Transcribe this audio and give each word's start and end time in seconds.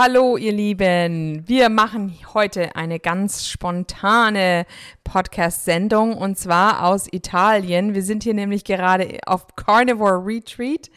hallo 0.00 0.36
ihr 0.36 0.52
Lieben. 0.52 1.42
Wir 1.48 1.68
machen 1.70 2.16
heute 2.32 2.76
eine 2.76 3.00
ganz 3.00 3.48
spontane 3.48 4.64
Podcast-Sendung 5.02 6.16
und 6.16 6.38
zwar 6.38 6.84
aus 6.84 7.12
Italien. 7.12 7.94
Wir 7.96 8.04
sind 8.04 8.22
hier 8.22 8.34
nämlich 8.34 8.62
gerade 8.62 9.18
auf 9.26 9.56
Carnivore 9.56 10.24
Retreat. 10.24 10.88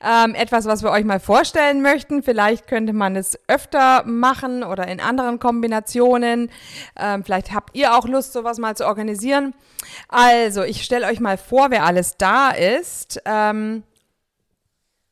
Ähm, 0.00 0.36
etwas, 0.36 0.66
was 0.66 0.84
wir 0.84 0.92
euch 0.92 1.04
mal 1.04 1.18
vorstellen 1.18 1.82
möchten. 1.82 2.22
Vielleicht 2.22 2.68
könnte 2.68 2.92
man 2.92 3.16
es 3.16 3.36
öfter 3.48 4.04
machen 4.04 4.62
oder 4.62 4.86
in 4.86 5.00
anderen 5.00 5.40
Kombinationen. 5.40 6.48
Ähm, 6.96 7.24
vielleicht 7.24 7.52
habt 7.52 7.74
ihr 7.76 7.96
auch 7.96 8.06
Lust, 8.06 8.32
sowas 8.32 8.58
mal 8.58 8.76
zu 8.76 8.86
organisieren. 8.86 9.54
Also, 10.08 10.62
ich 10.62 10.84
stelle 10.84 11.08
euch 11.08 11.18
mal 11.18 11.36
vor, 11.36 11.70
wer 11.70 11.84
alles 11.84 12.16
da 12.16 12.50
ist. 12.50 13.20
Ähm, 13.24 13.82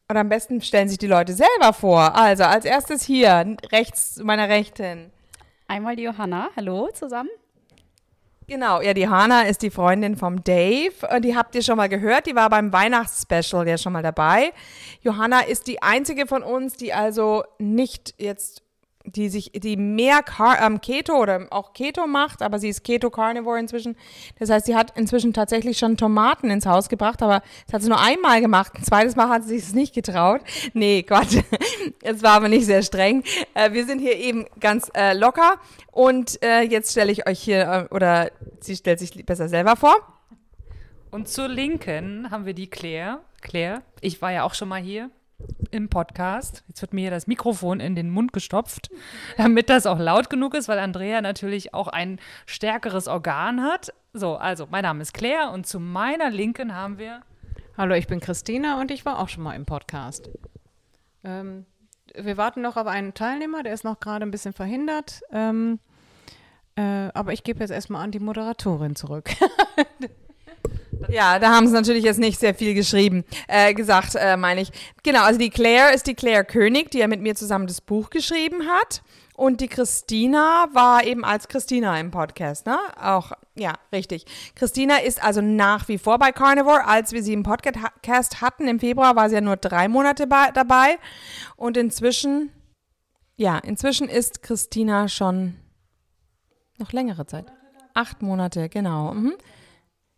und 0.09 0.17
am 0.17 0.29
besten 0.29 0.61
stellen 0.61 0.89
sich 0.89 0.99
die 0.99 1.07
Leute 1.07 1.33
selber 1.33 1.73
vor. 1.73 2.15
Also 2.15 2.45
als 2.45 2.65
erstes 2.65 3.05
hier, 3.05 3.57
rechts 3.73 4.15
zu 4.15 4.25
meiner 4.25 4.49
Rechten. 4.49 5.11
Einmal 5.67 5.97
die 5.97 6.03
Johanna. 6.03 6.51
Hallo 6.57 6.91
zusammen. 6.93 7.31
Genau, 8.47 8.83
ja, 8.83 8.93
die 8.93 9.09
Hanna 9.09 9.43
ist 9.43 9.63
die 9.63 9.71
Freundin 9.71 10.17
vom 10.17 10.45
Dave. 10.45 10.93
Und 11.11 11.25
die 11.25 11.35
habt 11.35 11.55
ihr 11.55 11.63
schon 11.63 11.79
mal 11.79 11.89
gehört. 11.89 12.27
Die 12.27 12.35
war 12.35 12.51
beim 12.51 12.71
Weihnachtsspecial 12.75 13.67
ja 13.67 13.79
schon 13.79 13.95
mal 13.95 14.03
dabei. 14.03 14.53
Johanna 15.01 15.41
ist 15.41 15.67
die 15.67 15.81
einzige 15.81 16.27
von 16.27 16.43
uns, 16.43 16.75
die 16.75 16.93
also 16.93 17.45
nicht 17.59 18.15
jetzt 18.19 18.64
die 19.05 19.29
sich, 19.29 19.53
die 19.53 19.77
mehr 19.77 20.23
Car 20.23 20.61
ähm, 20.63 20.81
Keto 20.81 21.15
oder 21.15 21.47
auch 21.51 21.73
Keto 21.73 22.07
macht, 22.07 22.43
aber 22.43 22.59
sie 22.59 22.69
ist 22.69 22.85
Keto 22.85 23.11
Carnivore 23.11 23.59
inzwischen. 23.59 23.97
Das 24.39 24.51
heißt, 24.51 24.67
sie 24.67 24.75
hat 24.75 24.97
inzwischen 24.97 25.33
tatsächlich 25.33 25.79
schon 25.79 25.97
Tomaten 25.97 26.51
ins 26.51 26.67
Haus 26.67 26.89
gebracht, 26.89 27.23
aber 27.23 27.43
das 27.67 27.75
hat 27.75 27.83
sie 27.83 27.89
nur 27.89 28.01
einmal 28.01 28.41
gemacht. 28.41 28.73
Ein 28.75 28.85
zweites 28.85 29.15
Mal 29.15 29.29
hat 29.29 29.45
sie 29.45 29.57
es 29.57 29.75
nicht 29.75 29.95
getraut. 29.95 30.41
Nee, 30.73 31.03
Quatsch. 31.03 31.37
Es 32.03 32.23
war 32.23 32.33
aber 32.33 32.49
nicht 32.49 32.67
sehr 32.67 32.83
streng. 32.83 33.25
Äh, 33.55 33.73
wir 33.73 33.87
sind 33.87 33.99
hier 33.99 34.17
eben 34.17 34.47
ganz 34.61 34.91
äh, 34.95 35.15
locker 35.15 35.59
und 35.91 36.43
äh, 36.43 36.63
jetzt 36.63 36.93
stelle 36.93 37.13
ich 37.13 37.27
euch 37.27 37.41
hier, 37.41 37.89
äh, 37.91 37.95
oder 37.95 38.31
sie 38.61 38.77
stellt 38.77 38.99
sich 38.99 39.25
besser 39.25 39.49
selber 39.49 39.77
vor. 39.77 39.95
Und 41.11 41.29
zur 41.29 41.49
Linken 41.49 42.31
haben 42.31 42.47
wir 42.47 42.55
die 42.55 42.69
Claire. 42.69 43.21
Claire, 43.41 43.83
ich 44.01 44.21
war 44.21 44.33
ja 44.33 44.43
auch 44.45 44.55
schon 44.55 44.69
mal 44.69 44.81
hier 44.81 45.11
im 45.71 45.89
Podcast. 45.89 46.65
Jetzt 46.69 46.81
wird 46.83 46.93
mir 46.93 47.03
hier 47.03 47.11
das 47.11 47.27
Mikrofon 47.27 47.81
in 47.81 47.95
den 47.95 48.11
Mund 48.11 48.33
gestopft, 48.33 48.91
damit 49.37 49.69
das 49.69 49.87
auch 49.87 49.99
laut 49.99 50.31
genug 50.31 50.55
ist, 50.55 50.69
weil 50.69 50.79
Andrea 50.79 51.21
natürlich 51.21 51.75
auch 51.75 51.89
ein 51.89 52.21
stärkeres 52.47 53.09
Organ 53.09 53.63
hat. 53.63 53.93
So, 54.13 54.37
also, 54.37 54.67
mein 54.71 54.83
Name 54.83 55.03
ist 55.03 55.15
Claire 55.15 55.51
und 55.53 55.67
zu 55.67 55.81
meiner 55.81 56.31
Linken 56.31 56.75
haben 56.75 56.99
wir. 56.99 57.23
Hallo, 57.77 57.95
ich 57.95 58.07
bin 58.07 58.21
Christina 58.21 58.81
und 58.81 58.91
ich 58.91 59.05
war 59.05 59.19
auch 59.19 59.29
schon 59.29 59.43
mal 59.43 59.55
im 59.55 59.67
Podcast. 59.67 60.31
Ähm, 61.25 61.67
wir 62.15 62.37
warten 62.37 62.63
noch 62.63 62.77
auf 62.77 62.87
einen 62.87 63.15
Teilnehmer, 63.15 63.63
der 63.63 63.75
ist 63.75 63.85
noch 63.85 63.99
gerade 63.99 64.25
ein 64.25 64.31
bisschen 64.31 64.53
verhindert. 64.53 65.23
Ähm, 65.33 65.81
äh, 66.77 67.09
aber 67.15 67.33
ich 67.33 67.43
gebe 67.43 67.61
jetzt 67.61 67.71
erstmal 67.71 68.03
an 68.03 68.11
die 68.11 68.21
Moderatorin 68.21 68.95
zurück. 68.95 69.31
Ja, 71.09 71.39
da 71.39 71.51
haben 71.51 71.67
sie 71.67 71.75
natürlich 71.75 72.05
jetzt 72.05 72.19
nicht 72.19 72.41
sehr 72.41 72.55
viel 72.55 72.75
geschrieben, 72.75 73.25
äh, 73.49 73.75
gesagt, 73.75 74.15
äh, 74.15 74.37
meine 74.37 74.63
ich. 74.63 74.73
Genau, 75.03 75.23
also 75.23 75.39
die 75.39 75.51
Claire 75.51 75.93
ist 75.93 76.07
die 76.07 76.15
Claire 76.15 76.45
König, 76.45 76.91
die 76.91 76.99
ja 76.99 77.09
mit 77.09 77.21
mir 77.21 77.35
zusammen 77.35 77.67
das 77.67 77.81
Buch 77.81 78.11
geschrieben 78.11 78.67
hat. 78.69 79.03
Und 79.37 79.61
die 79.61 79.67
Christina 79.67 80.69
war 80.73 81.05
eben 81.05 81.25
als 81.25 81.49
Christina 81.49 81.99
im 81.99 82.13
Podcast, 82.13 82.67
ne? 82.67 82.79
Auch, 83.03 83.33
ja, 83.57 83.73
richtig. 83.93 84.27
Christina 84.55 84.99
ist 84.99 85.23
also 85.23 85.41
nach 85.41 85.89
wie 85.89 85.99
vor 85.99 86.19
bei 86.21 86.31
Carnivore. 86.31 86.87
Als 86.87 87.11
wir 87.11 87.21
sie 87.21 87.33
im 87.33 87.43
Podcast 87.43 88.41
hatten 88.41 88.69
im 88.69 88.79
Februar, 88.79 89.17
war 89.17 89.29
sie 89.29 89.35
ja 89.35 89.41
nur 89.41 89.57
drei 89.57 89.89
Monate 89.89 90.29
dabei. 90.29 90.99
Und 91.57 91.77
inzwischen, 91.77 92.53
ja, 93.37 93.59
inzwischen 93.59 94.09
ist 94.09 94.43
Christina 94.43 95.09
schon 95.09 95.57
noch 96.79 96.93
längere 96.93 97.27
Zeit. 97.27 97.47
Acht 97.93 98.23
Monate, 98.23 98.69
genau. 98.69 99.15
Mhm. 99.15 99.35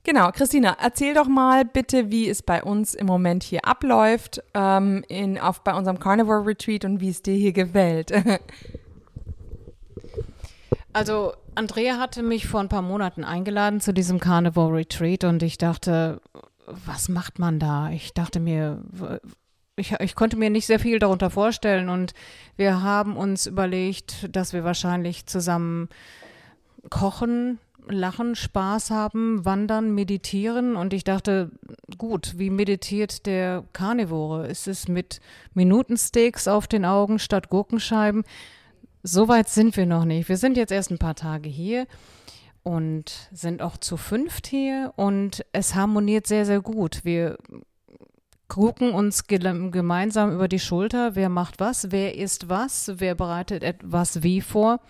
Genau, 0.06 0.30
Christina, 0.30 0.76
erzähl 0.80 1.14
doch 1.14 1.26
mal 1.26 1.64
bitte, 1.64 2.12
wie 2.12 2.28
es 2.28 2.40
bei 2.40 2.62
uns 2.62 2.94
im 2.94 3.08
Moment 3.08 3.42
hier 3.42 3.64
abläuft, 3.64 4.40
ähm, 4.54 5.02
in, 5.08 5.36
auf, 5.36 5.62
bei 5.62 5.74
unserem 5.74 5.98
Carnivore 5.98 6.46
Retreat 6.46 6.84
und 6.84 7.00
wie 7.00 7.08
es 7.08 7.22
dir 7.22 7.34
hier 7.34 7.52
gefällt. 7.52 8.12
also, 10.92 11.32
Andrea 11.56 11.98
hatte 11.98 12.22
mich 12.22 12.46
vor 12.46 12.60
ein 12.60 12.68
paar 12.68 12.82
Monaten 12.82 13.24
eingeladen 13.24 13.80
zu 13.80 13.92
diesem 13.92 14.20
Carnivore 14.20 14.76
Retreat 14.76 15.24
und 15.24 15.42
ich 15.42 15.58
dachte, 15.58 16.20
was 16.66 17.08
macht 17.08 17.40
man 17.40 17.58
da? 17.58 17.90
Ich 17.90 18.14
dachte 18.14 18.38
mir, 18.38 18.84
ich, 19.74 19.90
ich, 19.98 20.14
konnte 20.14 20.36
mir 20.36 20.50
nicht 20.50 20.66
sehr 20.66 20.78
viel 20.78 21.00
darunter 21.00 21.30
vorstellen 21.30 21.88
und 21.88 22.14
wir 22.56 22.80
haben 22.80 23.16
uns 23.16 23.46
überlegt, 23.46 24.28
dass 24.30 24.52
wir 24.52 24.62
wahrscheinlich 24.62 25.26
zusammen 25.26 25.88
kochen, 26.90 27.58
lachen, 27.88 28.34
Spaß 28.34 28.90
haben, 28.90 29.44
wandern, 29.44 29.94
meditieren. 29.94 30.76
Und 30.76 30.92
ich 30.92 31.04
dachte, 31.04 31.50
gut, 31.98 32.34
wie 32.36 32.50
meditiert 32.50 33.26
der 33.26 33.64
Karnivore? 33.72 34.46
Ist 34.46 34.68
es 34.68 34.88
mit 34.88 35.20
Minutensteaks 35.54 36.48
auf 36.48 36.66
den 36.66 36.84
Augen 36.84 37.18
statt 37.18 37.48
Gurkenscheiben? 37.48 38.24
Soweit 39.02 39.48
sind 39.48 39.76
wir 39.76 39.86
noch 39.86 40.04
nicht. 40.04 40.28
Wir 40.28 40.36
sind 40.36 40.56
jetzt 40.56 40.72
erst 40.72 40.90
ein 40.90 40.98
paar 40.98 41.14
Tage 41.14 41.48
hier 41.48 41.86
und 42.62 43.28
sind 43.32 43.62
auch 43.62 43.76
zu 43.76 43.96
fünft 43.96 44.48
hier 44.48 44.92
und 44.96 45.44
es 45.52 45.76
harmoniert 45.76 46.26
sehr, 46.26 46.44
sehr 46.44 46.60
gut. 46.60 47.04
Wir 47.04 47.38
gucken 48.48 48.92
uns 48.92 49.26
gemeinsam 49.26 50.32
über 50.32 50.48
die 50.48 50.58
Schulter, 50.58 51.14
wer 51.14 51.28
macht 51.28 51.60
was, 51.60 51.90
wer 51.90 52.16
isst 52.16 52.48
was, 52.48 52.92
wer 52.96 53.14
bereitet 53.14 53.62
etwas 53.62 54.22
wie 54.22 54.40
vor. 54.40 54.80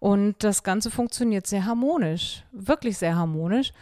Und 0.00 0.36
das 0.42 0.62
Ganze 0.62 0.90
funktioniert 0.90 1.46
sehr 1.46 1.66
harmonisch, 1.66 2.42
wirklich 2.52 2.96
sehr 2.96 3.16
harmonisch. 3.16 3.72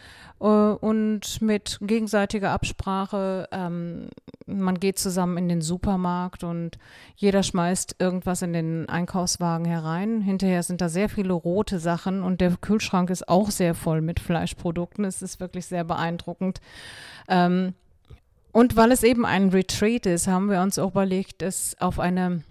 Äh, 0.41 0.45
und 0.45 1.41
mit 1.41 1.79
gegenseitiger 1.81 2.51
Absprache, 2.51 3.47
ähm, 3.51 4.09
man 4.45 4.79
geht 4.79 4.99
zusammen 4.99 5.37
in 5.37 5.47
den 5.47 5.61
Supermarkt 5.61 6.43
und 6.43 6.77
jeder 7.15 7.41
schmeißt 7.41 7.95
irgendwas 7.99 8.41
in 8.41 8.51
den 8.51 8.89
Einkaufswagen 8.89 9.65
herein. 9.65 10.21
Hinterher 10.21 10.63
sind 10.63 10.81
da 10.81 10.89
sehr 10.89 11.07
viele 11.07 11.33
rote 11.33 11.79
Sachen 11.79 12.21
und 12.21 12.41
der 12.41 12.57
Kühlschrank 12.57 13.09
ist 13.09 13.29
auch 13.29 13.49
sehr 13.49 13.73
voll 13.73 14.01
mit 14.01 14.19
Fleischprodukten. 14.19 15.05
Es 15.05 15.21
ist 15.21 15.39
wirklich 15.39 15.67
sehr 15.67 15.85
beeindruckend. 15.85 16.59
Ähm, 17.29 17.75
und 18.51 18.75
weil 18.75 18.91
es 18.91 19.03
eben 19.03 19.25
ein 19.25 19.49
Retreat 19.49 20.05
ist, 20.05 20.27
haben 20.27 20.49
wir 20.49 20.61
uns 20.61 20.79
auch 20.79 20.91
überlegt, 20.91 21.43
es 21.43 21.79
auf 21.79 21.99
eine 21.99 22.43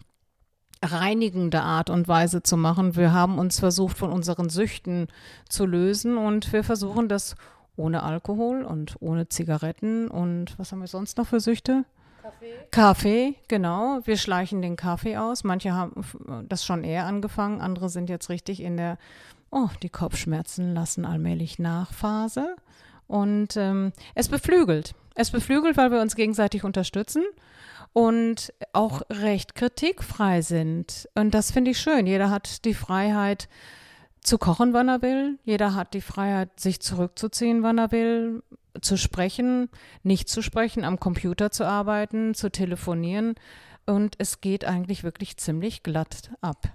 reinigende 0.83 1.63
Art 1.63 1.91
und 1.91 2.09
Weise 2.09 2.43
zu 2.43 2.57
machen. 2.57 2.97
Wir 2.97 3.13
haben 3.13 3.39
uns 3.39 3.59
versucht, 3.59 3.99
von 3.99 4.13
unseren 4.13 4.49
Süchten 4.49 5.09
zu 5.49 5.67
lösen 5.67 6.17
und 6.17 6.53
wir 6.53 6.65
versuchen 6.65 7.09
das 7.09 7.35
ohne 7.77 8.03
Alkohol 8.03 8.65
und 8.65 8.97
ohne 9.01 9.29
Zigaretten 9.29 10.09
und 10.09 10.59
was 10.59 10.73
haben 10.73 10.81
wir 10.81 10.89
sonst 10.89 11.17
noch 11.17 11.27
für 11.27 11.41
Süchte? 11.41 11.85
Kaffee. 12.23 12.55
Kaffee, 12.71 13.35
genau. 13.49 14.01
Wir 14.05 14.17
schleichen 14.17 14.61
den 14.61 14.77
Kaffee 14.77 15.17
aus. 15.17 15.45
Manche 15.45 15.73
haben 15.73 16.05
das 16.49 16.65
schon 16.65 16.85
eher 16.85 17.07
angefangen, 17.07 17.61
andere 17.61 17.89
sind 17.89 18.11
jetzt 18.11 18.29
richtig 18.29 18.61
in 18.61 18.77
der, 18.77 18.99
oh, 19.51 19.69
die 19.83 19.89
Kopfschmerzen 19.89 20.75
lassen 20.75 21.05
allmählich 21.05 21.59
nach 21.59 21.93
Phase. 21.93 22.57
Und 23.07 23.57
ähm, 23.57 23.93
es 24.15 24.29
beflügelt. 24.29 24.95
Es 25.15 25.31
beflügelt, 25.31 25.77
weil 25.77 25.91
wir 25.91 26.01
uns 26.01 26.15
gegenseitig 26.15 26.65
unterstützen 26.65 27.25
und 27.93 28.53
auch 28.73 29.03
recht 29.11 29.55
kritikfrei 29.55 30.43
sind. 30.43 31.09
Und 31.15 31.35
das 31.35 31.51
finde 31.51 31.73
ich 31.73 31.81
schön. 31.81 32.07
Jeder 32.07 32.31
hat 32.31 32.65
die 32.65 32.75
Freiheit 32.75 33.49
zu 34.23 34.39
kochen, 34.39 34.73
wann 34.73 34.89
er 34.89 35.03
will. 35.03 35.39
Jeder 35.45 35.75
hat 35.75 35.95
die 35.95 36.01
Freiheit, 36.01 36.61
sich 36.61 36.81
zurückzuziehen, 36.81 37.63
wann 37.63 37.79
er 37.79 37.93
will, 37.93 38.43
zu 38.81 38.97
sprechen, 38.97 39.69
nicht 40.03 40.29
zu 40.29 40.43
sprechen, 40.43 40.85
am 40.85 41.01
Computer 41.01 41.51
zu 41.51 41.65
arbeiten, 41.65 42.35
zu 42.35 42.51
telefonieren. 42.51 43.35
Und 43.87 44.17
es 44.19 44.41
geht 44.41 44.65
eigentlich 44.65 45.03
wirklich 45.03 45.37
ziemlich 45.39 45.83
glatt 45.83 46.31
ab. 46.41 46.69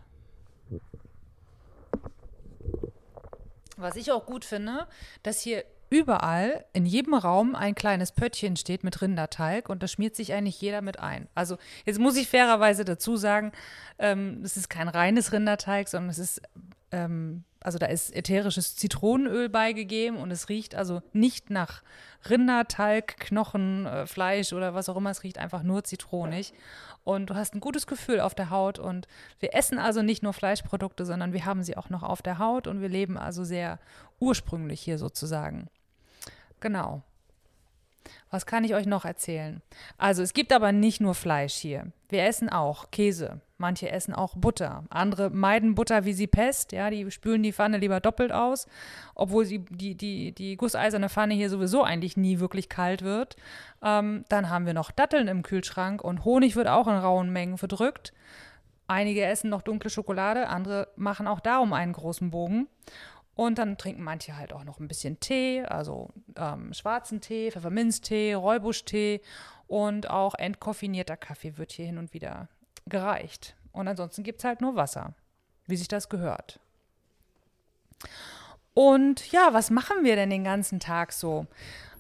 Was 3.78 3.96
ich 3.96 4.12
auch 4.12 4.26
gut 4.26 4.46
finde, 4.46 4.88
dass 5.24 5.42
hier 5.42 5.64
überall 5.94 6.66
in 6.74 6.86
jedem 6.86 7.14
Raum 7.14 7.56
ein 7.56 7.76
kleines 7.76 8.12
Pöttchen 8.12 8.56
steht 8.56 8.84
mit 8.84 9.02
Rinderteig 9.02 9.70
und 9.70 9.84
da 9.84 9.88
schmiert 9.88 10.16
sich 10.16 10.34
eigentlich 10.34 10.60
jeder 10.60 10.82
mit 10.82 11.00
ein. 11.00 11.28
Also 11.36 11.58
jetzt 11.86 12.00
muss 12.00 12.18
ich 12.18 12.28
fairerweise 12.28 12.84
dazu 12.84 13.16
sagen, 13.16 13.52
ähm, 14.00 14.42
es 14.44 14.58
ist 14.58 14.70
kein 14.70 14.88
reines 14.88 15.32
Rinderteig, 15.32 15.88
sondern 15.88 16.10
es 16.10 16.18
ist 16.18 16.42
ähm, 16.92 17.44
also 17.64 17.78
da 17.78 17.86
ist 17.86 18.16
ätherisches 18.16 18.76
Zitronenöl 18.76 19.50
beigegeben 19.50 20.18
und 20.18 20.32
es 20.32 20.50
riecht 20.50 20.76
also 20.76 21.02
nicht 21.14 21.50
nach 21.50 21.82
Rindertalg, 22.30 23.18
Knochen, 23.20 23.86
äh, 23.86 24.06
Fleisch 24.06 24.54
oder 24.54 24.74
was 24.74 24.90
auch 24.90 24.98
immer. 24.98 25.12
Es 25.12 25.24
riecht 25.24 25.38
einfach 25.38 25.64
nur 25.64 25.84
zitronig. 25.84 26.54
Und 27.04 27.30
du 27.30 27.36
hast 27.36 27.54
ein 27.54 27.60
gutes 27.60 27.88
Gefühl 27.88 28.20
auf 28.20 28.36
der 28.36 28.50
Haut. 28.50 28.80
Und 28.80 29.08
wir 29.40 29.56
essen 29.56 29.78
also 29.78 30.02
nicht 30.02 30.24
nur 30.24 30.34
Fleischprodukte, 30.34 31.06
sondern 31.06 31.34
wir 31.34 31.46
haben 31.46 31.64
sie 31.64 31.78
auch 31.78 31.90
noch 31.90 32.04
auf 32.04 32.22
der 32.22 32.38
Haut 32.38 32.68
und 32.68 32.82
wir 32.82 32.90
leben 32.90 33.18
also 33.18 33.44
sehr 33.44 33.80
ursprünglich 34.20 34.82
hier 34.82 34.98
sozusagen. 34.98 35.68
Genau. 36.64 37.02
Was 38.32 38.46
kann 38.46 38.64
ich 38.64 38.74
euch 38.74 38.86
noch 38.86 39.04
erzählen? 39.04 39.62
Also 39.98 40.24
es 40.24 40.34
gibt 40.34 40.54
aber 40.54 40.72
nicht 40.72 41.02
nur 41.02 41.14
Fleisch 41.14 41.56
hier. 41.56 41.92
Wir 42.08 42.24
essen 42.24 42.48
auch 42.48 42.90
Käse. 42.90 43.42
Manche 43.58 43.92
essen 43.92 44.14
auch 44.14 44.36
Butter. 44.38 44.86
Andere 44.90 45.30
meiden 45.30 45.76
Butter 45.76 46.06
wie 46.06 46.14
sie 46.14 46.26
Pest. 46.26 46.72
Ja, 46.72 46.90
die 46.90 47.12
spülen 47.12 47.44
die 47.44 47.52
Pfanne 47.52 47.80
lieber 47.80 48.00
doppelt 48.00 48.32
aus, 48.32 48.68
obwohl 49.14 49.44
sie, 49.44 49.60
die, 49.60 49.96
die, 49.96 50.32
die 50.32 50.56
gusseiserne 50.56 51.10
Pfanne 51.10 51.34
hier 51.34 51.50
sowieso 51.50 51.84
eigentlich 51.84 52.16
nie 52.16 52.40
wirklich 52.40 52.70
kalt 52.70 53.02
wird. 53.02 53.36
Ähm, 53.82 54.24
dann 54.30 54.50
haben 54.50 54.66
wir 54.66 54.74
noch 54.74 54.92
Datteln 54.92 55.28
im 55.28 55.44
Kühlschrank 55.44 56.02
und 56.02 56.24
Honig 56.24 56.56
wird 56.56 56.70
auch 56.70 56.88
in 56.88 56.94
rauen 56.94 57.30
Mengen 57.30 57.58
verdrückt. 57.58 58.14
Einige 58.88 59.26
essen 59.26 59.50
noch 59.50 59.62
dunkle 59.62 59.90
Schokolade, 59.90 60.48
andere 60.48 60.88
machen 60.96 61.28
auch 61.28 61.42
darum 61.42 61.74
einen 61.74 61.94
großen 61.94 62.32
Bogen. 62.32 62.68
Und 63.36 63.58
dann 63.58 63.78
trinken 63.78 64.04
manche 64.04 64.38
halt 64.38 64.54
auch 64.54 64.64
noch 64.64 64.80
ein 64.80 64.88
bisschen 64.88 65.20
Tee, 65.20 65.64
also 65.64 66.12
ähm, 66.36 66.74
schwarzen 66.74 67.20
Tee, 67.20 67.52
Pfefferminztee, 67.52 68.36
Räubuschtee 68.36 69.22
und 69.68 70.10
auch 70.10 70.36
entkoffinierter 70.36 71.18
Kaffee 71.18 71.58
wird 71.58 71.72
hier 71.72 71.86
hin 71.86 71.98
und 71.98 72.14
wieder 72.14 72.48
gereicht. 72.86 73.56
Und 73.72 73.88
ansonsten 73.88 74.24
gibt 74.24 74.40
es 74.40 74.46
halt 74.46 74.62
nur 74.62 74.76
Wasser, 74.76 75.14
wie 75.66 75.78
sich 75.78 75.88
das 75.88 76.10
gehört. 76.10 76.60
Und 78.76 79.32
ja, 79.32 79.50
was 79.54 79.70
machen 79.70 80.04
wir 80.04 80.16
denn 80.16 80.30
den 80.30 80.44
ganzen 80.44 80.80
Tag 80.80 81.12
so? 81.12 81.48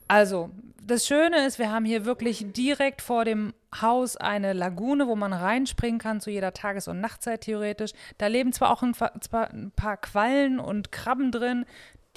Also, 0.07 0.51
das 0.85 1.07
Schöne 1.07 1.45
ist, 1.45 1.59
wir 1.59 1.71
haben 1.71 1.85
hier 1.85 2.05
wirklich 2.05 2.45
direkt 2.51 3.01
vor 3.01 3.23
dem 3.23 3.53
Haus 3.81 4.17
eine 4.17 4.53
Lagune, 4.53 5.07
wo 5.07 5.15
man 5.15 5.31
reinspringen 5.31 5.99
kann 5.99 6.19
zu 6.19 6.29
jeder 6.29 6.53
Tages- 6.53 6.87
und 6.87 6.99
Nachtzeit 6.99 7.41
theoretisch. 7.41 7.91
Da 8.17 8.27
leben 8.27 8.51
zwar 8.51 8.71
auch 8.71 8.83
ein, 8.83 8.93
ein 9.31 9.71
paar 9.71 9.97
Quallen 9.97 10.59
und 10.59 10.91
Krabben 10.91 11.31
drin, 11.31 11.65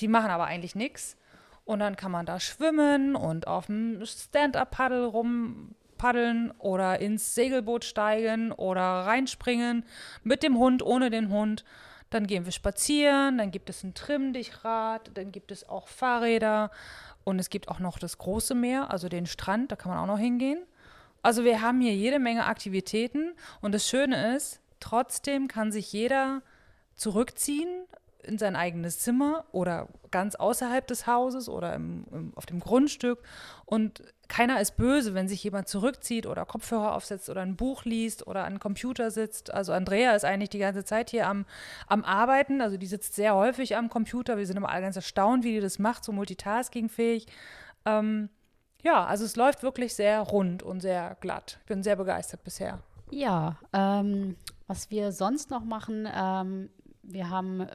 die 0.00 0.08
machen 0.08 0.30
aber 0.30 0.46
eigentlich 0.46 0.74
nichts. 0.74 1.16
Und 1.64 1.80
dann 1.80 1.96
kann 1.96 2.12
man 2.12 2.26
da 2.26 2.38
schwimmen 2.40 3.16
und 3.16 3.46
auf 3.46 3.66
dem 3.66 4.04
Stand-up-Paddle 4.04 5.06
rumpaddeln 5.06 6.52
oder 6.58 7.00
ins 7.00 7.34
Segelboot 7.34 7.84
steigen 7.84 8.52
oder 8.52 8.82
reinspringen 8.82 9.84
mit 10.22 10.42
dem 10.42 10.58
Hund, 10.58 10.82
ohne 10.82 11.10
den 11.10 11.28
Hund. 11.30 11.64
Dann 12.10 12.28
gehen 12.28 12.44
wir 12.44 12.52
spazieren, 12.52 13.38
dann 13.38 13.50
gibt 13.50 13.68
es 13.68 13.82
ein 13.82 13.94
Trimmdichrad, 13.94 15.10
dann 15.14 15.32
gibt 15.32 15.50
es 15.50 15.68
auch 15.68 15.88
Fahrräder 15.88 16.70
und 17.26 17.40
es 17.40 17.50
gibt 17.50 17.68
auch 17.68 17.80
noch 17.80 17.98
das 17.98 18.18
große 18.18 18.54
Meer, 18.54 18.92
also 18.92 19.08
den 19.08 19.26
Strand, 19.26 19.72
da 19.72 19.76
kann 19.76 19.90
man 19.90 19.98
auch 19.98 20.06
noch 20.06 20.18
hingehen. 20.18 20.62
Also 21.22 21.42
wir 21.42 21.60
haben 21.60 21.80
hier 21.80 21.92
jede 21.92 22.20
Menge 22.20 22.46
Aktivitäten 22.46 23.34
und 23.60 23.72
das 23.72 23.88
Schöne 23.88 24.36
ist, 24.36 24.60
trotzdem 24.78 25.48
kann 25.48 25.72
sich 25.72 25.92
jeder 25.92 26.42
zurückziehen 26.94 27.68
in 28.26 28.38
sein 28.38 28.56
eigenes 28.56 28.98
Zimmer 28.98 29.44
oder 29.52 29.88
ganz 30.10 30.34
außerhalb 30.34 30.86
des 30.86 31.06
Hauses 31.06 31.48
oder 31.48 31.74
im, 31.74 32.06
im, 32.10 32.32
auf 32.36 32.46
dem 32.46 32.60
Grundstück 32.60 33.22
und 33.64 34.02
keiner 34.28 34.60
ist 34.60 34.76
böse, 34.76 35.14
wenn 35.14 35.28
sich 35.28 35.42
jemand 35.44 35.68
zurückzieht 35.68 36.26
oder 36.26 36.44
Kopfhörer 36.44 36.94
aufsetzt 36.94 37.30
oder 37.30 37.42
ein 37.42 37.56
Buch 37.56 37.84
liest 37.84 38.26
oder 38.26 38.44
an 38.44 38.58
Computer 38.58 39.10
sitzt. 39.10 39.52
Also 39.52 39.72
Andrea 39.72 40.14
ist 40.14 40.24
eigentlich 40.24 40.50
die 40.50 40.58
ganze 40.58 40.84
Zeit 40.84 41.10
hier 41.10 41.28
am, 41.28 41.46
am 41.86 42.04
Arbeiten, 42.04 42.60
also 42.60 42.76
die 42.76 42.86
sitzt 42.86 43.14
sehr 43.14 43.34
häufig 43.34 43.76
am 43.76 43.88
Computer. 43.88 44.36
Wir 44.36 44.46
sind 44.46 44.56
immer 44.56 44.80
ganz 44.80 44.96
erstaunt, 44.96 45.44
wie 45.44 45.52
die 45.52 45.60
das 45.60 45.78
macht, 45.78 46.04
so 46.04 46.12
multitaskingfähig. 46.12 47.26
Ähm, 47.84 48.28
ja, 48.82 49.04
also 49.04 49.24
es 49.24 49.36
läuft 49.36 49.62
wirklich 49.62 49.94
sehr 49.94 50.20
rund 50.20 50.62
und 50.62 50.80
sehr 50.80 51.16
glatt. 51.20 51.58
Ich 51.60 51.66
bin 51.66 51.82
sehr 51.82 51.96
begeistert 51.96 52.42
bisher. 52.44 52.80
Ja, 53.10 53.56
ähm, 53.72 54.36
was 54.66 54.90
wir 54.90 55.12
sonst 55.12 55.50
noch 55.50 55.64
machen, 55.64 56.08
ähm, 56.12 56.70
wir 57.02 57.30
haben 57.30 57.66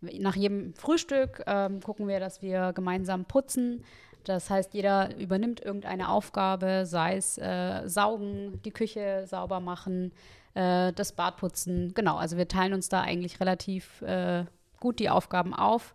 nach 0.00 0.36
jedem 0.36 0.74
Frühstück 0.74 1.42
ähm, 1.46 1.80
gucken 1.80 2.08
wir, 2.08 2.20
dass 2.20 2.42
wir 2.42 2.72
gemeinsam 2.72 3.24
putzen. 3.24 3.84
Das 4.24 4.50
heißt, 4.50 4.74
jeder 4.74 5.16
übernimmt 5.16 5.60
irgendeine 5.60 6.10
Aufgabe, 6.10 6.84
sei 6.86 7.16
es 7.16 7.38
äh, 7.38 7.82
saugen, 7.86 8.60
die 8.64 8.70
Küche 8.70 9.24
sauber 9.26 9.60
machen, 9.60 10.12
äh, 10.54 10.92
das 10.92 11.12
Bad 11.12 11.38
putzen. 11.38 11.94
Genau, 11.94 12.16
also 12.16 12.36
wir 12.36 12.48
teilen 12.48 12.74
uns 12.74 12.88
da 12.88 13.00
eigentlich 13.00 13.40
relativ 13.40 14.02
äh, 14.02 14.44
gut 14.78 14.98
die 14.98 15.10
Aufgaben 15.10 15.54
auf 15.54 15.94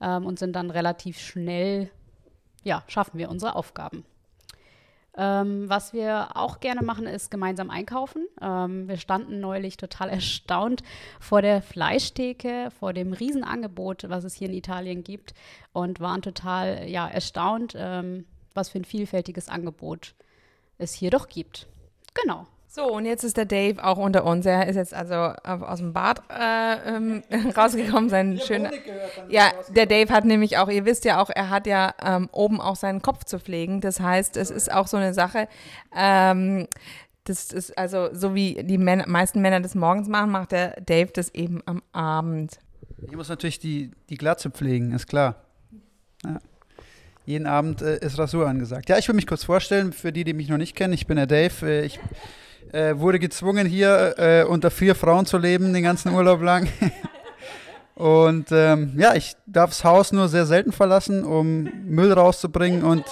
ähm, 0.00 0.24
und 0.24 0.38
sind 0.38 0.54
dann 0.54 0.70
relativ 0.70 1.18
schnell, 1.18 1.90
ja, 2.62 2.82
schaffen 2.86 3.18
wir 3.18 3.30
unsere 3.30 3.56
Aufgaben. 3.56 4.04
Ähm, 5.16 5.68
was 5.68 5.92
wir 5.92 6.36
auch 6.36 6.60
gerne 6.60 6.82
machen, 6.82 7.06
ist 7.06 7.30
gemeinsam 7.30 7.70
einkaufen. 7.70 8.26
Ähm, 8.40 8.86
wir 8.88 8.98
standen 8.98 9.40
neulich 9.40 9.76
total 9.76 10.08
erstaunt 10.10 10.82
vor 11.20 11.42
der 11.42 11.62
Fleischtheke, 11.62 12.70
vor 12.78 12.92
dem 12.92 13.12
Riesenangebot, 13.12 14.08
was 14.08 14.24
es 14.24 14.34
hier 14.34 14.48
in 14.48 14.54
Italien 14.54 15.02
gibt 15.04 15.34
und 15.72 16.00
waren 16.00 16.22
total 16.22 16.88
ja, 16.88 17.08
erstaunt, 17.08 17.74
ähm, 17.76 18.26
was 18.54 18.68
für 18.68 18.78
ein 18.78 18.84
vielfältiges 18.84 19.48
Angebot 19.48 20.14
es 20.78 20.92
hier 20.92 21.10
doch 21.10 21.28
gibt. 21.28 21.66
Genau. 22.14 22.46
So, 22.76 22.92
und 22.92 23.06
jetzt 23.06 23.24
ist 23.24 23.38
der 23.38 23.46
Dave 23.46 23.82
auch 23.82 23.96
unter 23.96 24.26
uns. 24.26 24.44
Er 24.44 24.68
ist 24.68 24.76
jetzt 24.76 24.92
also 24.92 25.14
aus 25.14 25.78
dem 25.78 25.94
Bad 25.94 26.20
äh, 26.28 26.96
ähm, 26.96 27.22
rausgekommen, 27.56 28.10
sein 28.10 28.38
schöner. 28.38 28.70
Ja, 29.30 29.50
der 29.74 29.86
Dave 29.86 30.12
hat 30.12 30.26
nämlich 30.26 30.58
auch, 30.58 30.68
ihr 30.68 30.84
wisst 30.84 31.06
ja 31.06 31.22
auch, 31.22 31.30
er 31.34 31.48
hat 31.48 31.66
ja 31.66 31.94
ähm, 32.04 32.28
oben 32.32 32.60
auch 32.60 32.76
seinen 32.76 33.00
Kopf 33.00 33.24
zu 33.24 33.38
pflegen. 33.38 33.80
Das 33.80 33.98
heißt, 33.98 34.36
es 34.36 34.50
ist 34.50 34.70
auch 34.70 34.88
so 34.88 34.98
eine 34.98 35.14
Sache. 35.14 35.48
Ähm, 35.96 36.68
das 37.24 37.50
ist 37.50 37.78
also 37.78 38.10
so 38.12 38.34
wie 38.34 38.62
die 38.62 38.76
Männer, 38.76 39.08
meisten 39.08 39.40
Männer 39.40 39.60
das 39.60 39.74
morgens 39.74 40.06
machen, 40.06 40.30
macht 40.30 40.52
der 40.52 40.78
Dave 40.82 41.10
das 41.14 41.34
eben 41.34 41.62
am 41.64 41.82
Abend. 41.92 42.58
Ich 43.00 43.16
muss 43.16 43.30
natürlich 43.30 43.58
die, 43.58 43.92
die 44.10 44.18
Glatze 44.18 44.50
pflegen, 44.50 44.92
ist 44.92 45.06
klar. 45.06 45.36
Ja. 46.26 46.40
Jeden 47.24 47.46
Abend 47.46 47.80
äh, 47.80 48.04
ist 48.04 48.18
Rasur 48.18 48.46
angesagt. 48.46 48.90
Ja, 48.90 48.98
ich 48.98 49.08
will 49.08 49.14
mich 49.14 49.26
kurz 49.26 49.44
vorstellen, 49.44 49.94
für 49.94 50.12
die, 50.12 50.24
die 50.24 50.34
mich 50.34 50.50
noch 50.50 50.58
nicht 50.58 50.76
kennen. 50.76 50.92
Ich 50.92 51.06
bin 51.06 51.16
der 51.16 51.26
Dave. 51.26 51.66
Äh, 51.66 51.86
ich 51.86 51.98
äh, 52.72 52.98
wurde 52.98 53.18
gezwungen, 53.18 53.66
hier 53.66 54.14
äh, 54.18 54.44
unter 54.44 54.70
vier 54.70 54.94
Frauen 54.94 55.26
zu 55.26 55.38
leben, 55.38 55.72
den 55.72 55.82
ganzen 55.82 56.12
Urlaub 56.12 56.42
lang. 56.42 56.68
und 57.94 58.46
ähm, 58.50 58.92
ja, 58.96 59.14
ich 59.14 59.34
darf 59.46 59.70
das 59.70 59.84
Haus 59.84 60.12
nur 60.12 60.28
sehr 60.28 60.46
selten 60.46 60.72
verlassen, 60.72 61.24
um 61.24 61.64
Müll 61.86 62.12
rauszubringen 62.12 62.82
und. 62.82 63.04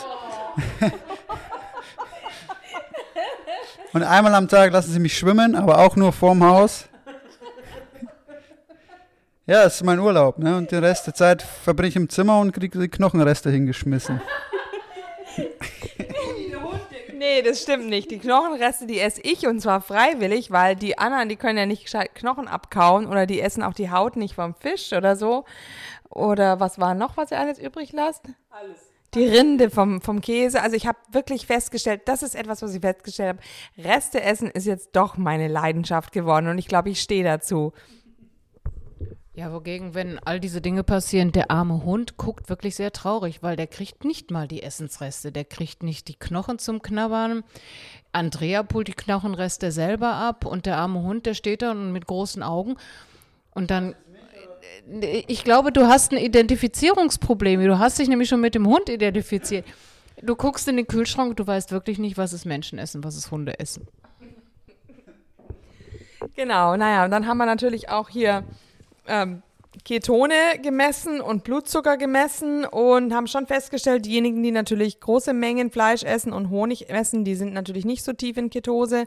und 3.93 4.03
einmal 4.03 4.35
am 4.35 4.49
Tag 4.49 4.73
lassen 4.73 4.93
sie 4.93 5.01
mich 5.01 5.17
schwimmen, 5.17 5.55
aber 5.55 5.79
auch 5.79 5.97
nur 5.97 6.13
vorm 6.13 6.45
Haus. 6.45 6.87
Ja, 9.47 9.65
es 9.65 9.75
ist 9.75 9.85
mein 9.85 9.99
Urlaub, 9.99 10.39
ne? 10.39 10.57
Und 10.57 10.73
den 10.73 10.83
Rest 10.83 11.07
der 11.07 11.13
Zeit 11.13 11.43
verbringe 11.43 11.91
ich 11.91 11.97
im 11.97 12.09
Zimmer 12.09 12.41
und 12.41 12.53
kriege 12.53 12.79
die 12.79 12.89
Knochenreste 12.89 13.51
hingeschmissen. 13.51 14.23
Nee, 17.25 17.41
das 17.41 17.63
stimmt 17.63 17.87
nicht. 17.89 18.11
Die 18.11 18.19
Knochenreste, 18.19 18.87
die 18.87 19.01
esse 19.01 19.23
ich 19.23 19.47
und 19.47 19.59
zwar 19.59 19.81
freiwillig, 19.81 20.51
weil 20.51 20.77
die 20.77 20.99
anderen, 20.99 21.31
die 21.31 21.37
können 21.37 21.57
ja 21.57 21.65
nicht 21.65 21.85
gescheit 21.85 22.15
Knochen 22.15 22.49
abkauen 22.49 23.07
oder 23.07 23.25
die 23.25 23.41
essen 23.41 23.63
auch 23.63 23.73
die 23.73 23.91
Haut 23.91 24.17
nicht 24.17 24.35
vom 24.35 24.55
Fisch 24.55 24.93
oder 24.93 25.17
so. 25.17 25.47
Oder 26.11 26.61
was 26.61 26.79
war 26.79 26.95
noch, 26.95 27.17
was 27.17 27.31
ihr 27.31 27.41
alles 27.41 27.59
übrig 27.59 27.93
lasst? 27.93 28.27
Alles. 28.51 28.77
Die 29.15 29.25
Rinde 29.25 29.71
vom, 29.71 30.03
vom 30.03 30.21
Käse. 30.21 30.61
Also 30.61 30.77
ich 30.77 30.87
habe 30.87 30.99
wirklich 31.13 31.47
festgestellt, 31.47 32.03
das 32.05 32.23
ist 32.23 32.35
etwas, 32.35 32.61
was 32.61 32.75
ich 32.75 32.83
festgestellt 32.83 33.39
habe. 33.39 33.89
Reste 33.89 34.21
essen 34.21 34.51
ist 34.51 34.67
jetzt 34.67 34.91
doch 34.93 35.17
meine 35.17 35.49
Leidenschaft 35.49 36.13
geworden 36.13 36.49
und 36.49 36.59
ich 36.59 36.69
glaube, 36.69 36.91
ich 36.91 37.01
stehe 37.01 37.25
dazu. 37.25 37.73
Ja, 39.37 39.53
wogegen, 39.53 39.95
wenn 39.95 40.21
all 40.21 40.39
diese 40.39 40.61
Dinge 40.61 40.85
passieren, 40.85 41.33
der 41.33 41.51
arme 41.51 41.83
Hund 41.83 42.17
guckt 42.17 42.49
wirklich 42.49 42.77
sehr 42.77 42.93
traurig, 42.93 43.43
weil 43.43 43.57
der 43.57 43.67
kriegt 43.67 44.05
nicht 44.05 44.31
mal 44.31 44.47
die 44.47 44.63
Essensreste, 44.63 45.33
der 45.33 45.45
kriegt 45.45 45.83
nicht 45.83 46.07
die 46.07 46.15
Knochen 46.15 46.61
zum 46.61 46.83
Knabbern. 46.83 47.43
Andrea 48.13 48.63
pult 48.63 48.87
die 48.87 48.93
Knochenreste 48.93 49.73
selber 49.73 50.13
ab 50.15 50.47
und 50.47 50.67
der 50.67 50.77
arme 50.77 51.03
Hund, 51.03 51.27
der 51.27 51.35
steht 51.35 51.63
da 51.63 51.73
und 51.73 51.91
mit 51.91 52.07
großen 52.07 52.45
Augen. 52.45 52.77
Und 53.55 53.73
dann, 53.73 53.97
äh, 54.89 55.25
ich 55.27 55.43
glaube, 55.43 55.73
du 55.73 55.89
hast 55.89 56.13
ein 56.13 56.19
Identifizierungsproblem. 56.19 57.61
Du 57.65 57.81
hast 57.81 57.99
dich 57.99 58.07
nämlich 58.07 58.29
schon 58.29 58.41
mit 58.41 58.55
dem 58.55 58.69
Hund 58.69 58.89
identifiziert. 58.89 59.67
Du 60.23 60.37
guckst 60.37 60.69
in 60.69 60.77
den 60.77 60.87
Kühlschrank, 60.87 61.37
du 61.37 61.45
weißt 61.45 61.73
wirklich 61.73 61.99
nicht, 61.99 62.17
was 62.17 62.33
es 62.33 62.45
Menschen 62.45 62.79
essen, 62.79 63.03
was 63.03 63.17
es 63.17 63.33
Hunde 63.33 63.59
essen. 63.59 63.89
Genau, 66.37 66.77
naja, 66.77 67.05
und 67.05 67.11
dann 67.11 67.27
haben 67.27 67.39
wir 67.39 67.47
natürlich 67.47 67.89
auch 67.89 68.09
hier 68.09 68.45
ähm, 69.07 69.43
Ketone 69.85 70.35
gemessen 70.63 71.21
und 71.21 71.45
Blutzucker 71.45 71.97
gemessen 71.97 72.65
und 72.65 73.13
haben 73.13 73.27
schon 73.27 73.47
festgestellt, 73.47 74.07
diejenigen, 74.07 74.43
die 74.43 74.53
natürlich 74.53 75.01
große 75.01 75.33
Mengen 75.33 75.71
Fleisch 75.71 76.05
essen 76.05 76.33
und 76.33 76.51
Honig 76.51 76.89
essen, 76.91 77.25
die 77.25 77.35
sind 77.35 77.53
natürlich 77.53 77.85
nicht 77.85 78.05
so 78.05 78.13
tief 78.13 78.37
in 78.37 78.51
Ketose. 78.51 79.05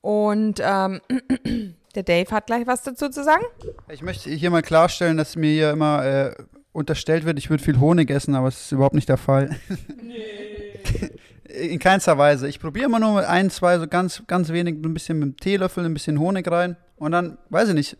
Und 0.00 0.60
ähm, 0.62 1.00
Der 1.94 2.02
Dave 2.02 2.30
hat 2.30 2.46
gleich 2.46 2.66
was 2.66 2.82
dazu 2.82 3.08
zu 3.10 3.22
sagen. 3.22 3.44
Ich 3.90 4.02
möchte 4.02 4.30
hier 4.30 4.50
mal 4.50 4.62
klarstellen, 4.62 5.16
dass 5.16 5.36
mir 5.36 5.50
hier 5.50 5.70
immer 5.70 6.04
äh, 6.04 6.34
unterstellt 6.72 7.24
wird, 7.24 7.38
ich 7.38 7.50
würde 7.50 7.62
viel 7.62 7.78
Honig 7.80 8.10
essen, 8.10 8.34
aber 8.34 8.48
es 8.48 8.62
ist 8.62 8.72
überhaupt 8.72 8.94
nicht 8.94 9.08
der 9.08 9.18
Fall. 9.18 9.56
In 11.48 11.78
keinster 11.78 12.16
Weise. 12.16 12.48
Ich 12.48 12.60
probiere 12.60 12.86
immer 12.86 12.98
nur 12.98 13.14
mit 13.14 13.24
ein, 13.26 13.50
zwei, 13.50 13.78
so 13.78 13.86
ganz, 13.86 14.22
ganz 14.26 14.48
wenig, 14.50 14.74
ein 14.76 14.94
bisschen 14.94 15.18
mit 15.18 15.28
dem 15.28 15.36
Teelöffel, 15.36 15.84
ein 15.84 15.92
bisschen 15.92 16.18
Honig 16.18 16.50
rein. 16.50 16.76
Und 16.96 17.12
dann, 17.12 17.36
weiß 17.50 17.68
ich 17.68 17.74
nicht, 17.74 17.98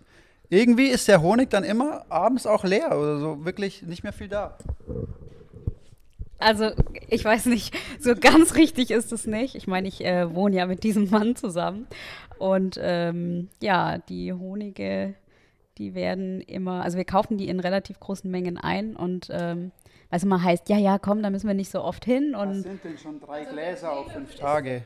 irgendwie 0.52 0.88
ist 0.88 1.08
der 1.08 1.22
Honig 1.22 1.48
dann 1.48 1.64
immer 1.64 2.04
abends 2.10 2.46
auch 2.46 2.62
leer 2.62 2.88
oder 2.88 3.18
so, 3.18 3.44
wirklich 3.44 3.82
nicht 3.82 4.02
mehr 4.02 4.12
viel 4.12 4.28
da. 4.28 4.58
Also, 6.38 6.72
ich 7.08 7.24
weiß 7.24 7.46
nicht, 7.46 7.74
so 7.98 8.14
ganz 8.14 8.54
richtig 8.54 8.90
ist 8.90 9.12
es 9.12 9.26
nicht. 9.26 9.54
Ich 9.54 9.66
meine, 9.66 9.88
ich 9.88 10.04
äh, 10.04 10.34
wohne 10.34 10.56
ja 10.56 10.66
mit 10.66 10.82
diesem 10.82 11.08
Mann 11.08 11.36
zusammen. 11.36 11.86
Und 12.38 12.78
ähm, 12.82 13.48
ja, 13.62 13.96
die 13.96 14.32
Honige, 14.34 15.14
die 15.78 15.94
werden 15.94 16.42
immer, 16.42 16.82
also 16.82 16.98
wir 16.98 17.06
kaufen 17.06 17.38
die 17.38 17.48
in 17.48 17.58
relativ 17.58 17.98
großen 17.98 18.30
Mengen 18.30 18.58
ein 18.58 18.94
und 18.94 19.28
ähm, 19.30 19.70
weil 20.10 20.18
es 20.18 20.24
immer 20.24 20.42
heißt, 20.42 20.68
ja, 20.68 20.76
ja, 20.76 20.98
komm, 20.98 21.22
da 21.22 21.30
müssen 21.30 21.46
wir 21.46 21.54
nicht 21.54 21.70
so 21.70 21.82
oft 21.82 22.04
hin. 22.04 22.32
Was 22.34 22.42
Und 22.42 22.62
sind 22.64 22.84
denn 22.84 22.98
schon 22.98 23.20
drei 23.20 23.44
Gläser 23.44 23.90
auf 23.90 24.12
fünf 24.12 24.34
Tage? 24.34 24.84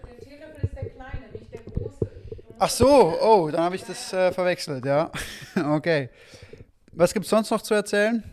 Ach 2.59 2.71
so, 2.71 3.19
oh, 3.21 3.51
dann 3.51 3.61
habe 3.61 3.77
ich 3.77 3.85
das 3.85 4.13
äh, 4.13 4.33
verwechselt, 4.33 4.85
ja. 4.87 5.11
okay. 5.73 6.09
Was 6.93 7.13
gibt 7.13 7.25
es 7.25 7.31
sonst 7.31 7.51
noch 7.51 7.61
zu 7.61 7.75
erzählen? 7.75 8.25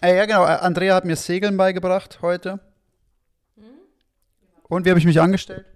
Äh, 0.00 0.16
ja, 0.16 0.24
genau, 0.24 0.44
Andrea 0.44 0.94
hat 0.94 1.04
mir 1.04 1.16
Segeln 1.16 1.56
beigebracht 1.56 2.20
heute. 2.22 2.60
Und 4.68 4.84
wie 4.84 4.90
habe 4.90 4.98
ich 4.98 5.06
mich 5.06 5.20
angestellt? 5.20 5.66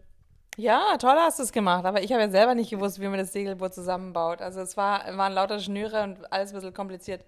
Ja, 0.57 0.97
toll 0.99 1.17
hast 1.17 1.39
du 1.39 1.43
es 1.43 1.53
gemacht, 1.53 1.85
aber 1.85 2.03
ich 2.03 2.13
habe 2.13 2.23
ja 2.23 2.31
selber 2.31 2.55
nicht 2.55 2.71
gewusst, 2.71 3.01
wie 3.01 3.09
man 3.09 3.19
das 3.19 3.33
Segelboot 3.33 3.75
zusammenbaut. 3.75 4.41
Also 4.43 4.61
es 4.61 4.77
war, 4.77 5.17
waren 5.17 5.33
lauter 5.33 5.59
Schnüre 5.59 6.03
und 6.03 6.33
alles 6.33 6.51
ein 6.51 6.55
bisschen 6.55 6.75
kompliziert. 6.75 7.25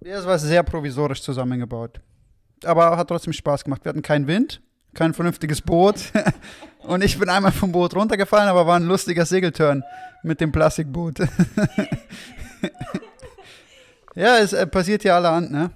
Ja, 0.00 0.18
es 0.18 0.26
war 0.26 0.38
sehr 0.38 0.62
provisorisch 0.62 1.22
zusammengebaut. 1.22 2.00
Aber 2.64 2.96
hat 2.96 3.08
trotzdem 3.08 3.32
Spaß 3.32 3.64
gemacht. 3.64 3.84
Wir 3.84 3.90
hatten 3.90 4.02
keinen 4.02 4.26
Wind, 4.26 4.60
kein 4.96 5.14
vernünftiges 5.14 5.62
Boot. 5.62 5.96
Und 6.82 7.04
ich 7.04 7.18
bin 7.18 7.28
einmal 7.28 7.52
vom 7.52 7.70
Boot 7.70 7.94
runtergefallen, 7.94 8.48
aber 8.48 8.66
war 8.66 8.76
ein 8.76 8.86
lustiger 8.86 9.24
Segelturn 9.26 9.84
mit 10.22 10.40
dem 10.40 10.50
Plastikboot. 10.50 11.18
ja, 14.14 14.38
es 14.38 14.52
äh, 14.52 14.66
passiert 14.66 15.04
ja 15.04 15.16
allerhand, 15.16 15.52
ne? 15.52 15.70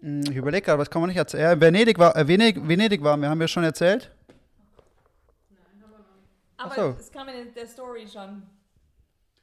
Hm, 0.00 0.22
Ich 0.28 0.36
überlege 0.36 0.64
gerade, 0.64 0.78
was 0.78 0.90
kann 0.90 1.00
man 1.00 1.08
nicht 1.08 1.16
erzählen? 1.18 1.42
Ja, 1.42 1.60
Venedig, 1.60 1.98
war, 1.98 2.16
äh, 2.16 2.26
Venedig, 2.26 2.66
Venedig 2.66 3.02
waren 3.02 3.20
wir, 3.20 3.28
haben 3.28 3.40
wir 3.40 3.48
schon 3.48 3.64
erzählt? 3.64 4.10
Aber 6.56 6.74
so. 6.74 6.96
es 6.98 7.12
kam 7.12 7.28
in 7.28 7.52
der 7.54 7.66
Story 7.66 8.06
schon. 8.10 8.42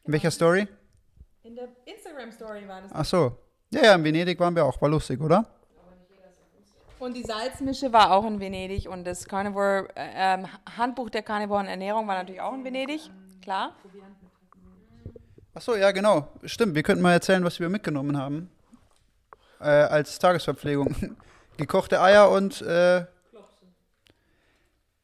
In 0.03 0.13
welcher 0.13 0.31
Story? 0.31 0.67
In 1.43 1.55
der 1.55 1.67
Instagram-Story 1.86 2.67
war 2.67 2.81
das. 2.81 2.91
Ach 2.93 3.05
so. 3.05 3.38
Ja, 3.71 3.83
ja, 3.83 3.95
in 3.95 4.03
Venedig 4.03 4.39
waren 4.39 4.55
wir 4.55 4.65
auch. 4.65 4.81
War 4.81 4.89
lustig, 4.89 5.21
oder? 5.21 5.45
Und 7.01 7.15
die 7.15 7.24
Salzmische 7.24 7.91
war 7.91 8.12
auch 8.12 8.27
in 8.27 8.39
Venedig 8.39 8.88
und 8.88 9.05
das 9.05 9.25
Carnivore, 9.25 9.88
äh, 9.96 10.36
ähm, 10.36 10.48
Handbuch 10.77 11.10
der 11.10 11.24
Carnivoren 11.24 11.65
Ernährung 11.65 12.08
war 12.08 12.13
natürlich 12.13 12.41
auch 12.41 12.53
in 12.53 12.63
Venedig, 12.63 13.01
klar. 13.41 13.75
Ach 15.55 15.62
so, 15.62 15.75
ja, 15.75 15.89
genau. 15.89 16.27
Stimmt, 16.43 16.75
wir 16.75 16.84
könnten 16.84 17.01
mal 17.01 17.13
erzählen, 17.13 17.43
was 17.43 17.60
wir 17.60 17.70
mitgenommen 17.70 18.20
haben. 18.20 18.51
Äh, 19.60 19.63
als 19.63 20.20
Tagesverpflegung. 20.20 21.17
Gekochte 21.58 22.00
Eier 22.00 22.29
und. 22.29 22.62
Äh, 22.62 23.05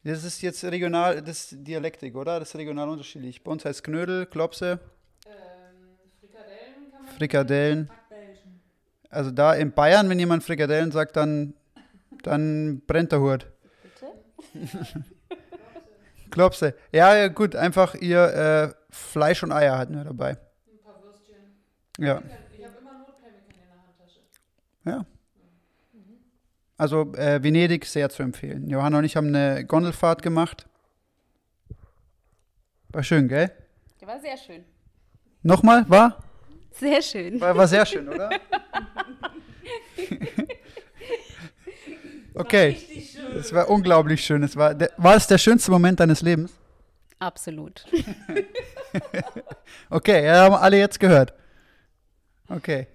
das 0.04 0.22
ist 0.22 0.40
jetzt 0.40 0.62
regional, 0.62 1.20
das 1.20 1.52
ist 1.52 1.66
Dialektik, 1.66 2.14
oder? 2.14 2.38
Das 2.38 2.50
ist 2.50 2.56
regional 2.56 2.88
unterschiedlich. 2.88 3.42
Bei 3.42 3.50
uns 3.50 3.64
heißt 3.64 3.82
Knödel, 3.82 4.26
Klopse. 4.26 4.78
Frikadellen. 7.16 7.90
Also 9.10 9.32
da 9.32 9.54
in 9.54 9.72
Bayern, 9.72 10.08
wenn 10.08 10.20
jemand 10.20 10.44
Frikadellen 10.44 10.92
sagt, 10.92 11.16
dann, 11.16 11.54
dann 12.22 12.82
brennt 12.86 13.12
der 13.12 13.20
Hut. 13.20 13.46
Klopse. 16.30 16.74
Ja, 16.92 17.16
ja, 17.16 17.28
gut, 17.28 17.56
einfach 17.56 17.94
ihr 17.94 18.22
äh, 18.22 18.74
Fleisch 18.90 19.42
und 19.42 19.52
Eier 19.52 19.78
hatten 19.78 19.96
wir 19.96 20.04
dabei. 20.04 20.30
Ein 20.30 20.38
paar 20.84 21.02
Würstchen. 21.02 21.36
Ja. 21.98 22.22
Ich 22.56 22.64
habe 22.64 22.76
immer 22.80 22.98
Notpemmican 22.98 23.44
in 23.48 23.68
der 23.68 23.78
Handtasche. 23.86 24.20
Ja. 24.84 25.06
Also 26.76 27.12
äh, 27.14 27.42
Venedig 27.42 27.86
sehr 27.86 28.08
zu 28.10 28.22
empfehlen. 28.22 28.68
Johanna 28.68 28.98
und 28.98 29.04
ich 29.04 29.16
haben 29.16 29.28
eine 29.34 29.64
Gondelfahrt 29.64 30.22
gemacht. 30.22 30.66
War 32.90 33.02
schön, 33.02 33.28
gell? 33.28 33.50
war 34.08 34.18
sehr 34.20 34.36
schön. 34.38 34.64
Nochmal, 35.42 35.84
war? 35.88 36.24
Sehr 36.70 37.02
schön. 37.02 37.38
War, 37.40 37.54
war 37.56 37.68
sehr 37.68 37.84
schön, 37.84 38.08
oder? 38.08 38.30
okay. 42.38 42.76
Es 43.38 43.52
war 43.52 43.68
unglaublich 43.68 44.24
schön. 44.24 44.42
Es 44.42 44.56
war, 44.56 44.74
der, 44.74 44.90
war 44.96 45.16
es 45.16 45.26
der 45.26 45.38
schönste 45.38 45.70
Moment 45.70 46.00
deines 46.00 46.22
Lebens? 46.22 46.52
Absolut. 47.18 47.84
Okay, 49.90 50.24
ja, 50.24 50.44
haben 50.44 50.54
alle 50.54 50.78
jetzt 50.78 51.00
gehört. 51.00 51.32
Okay. 52.48 52.86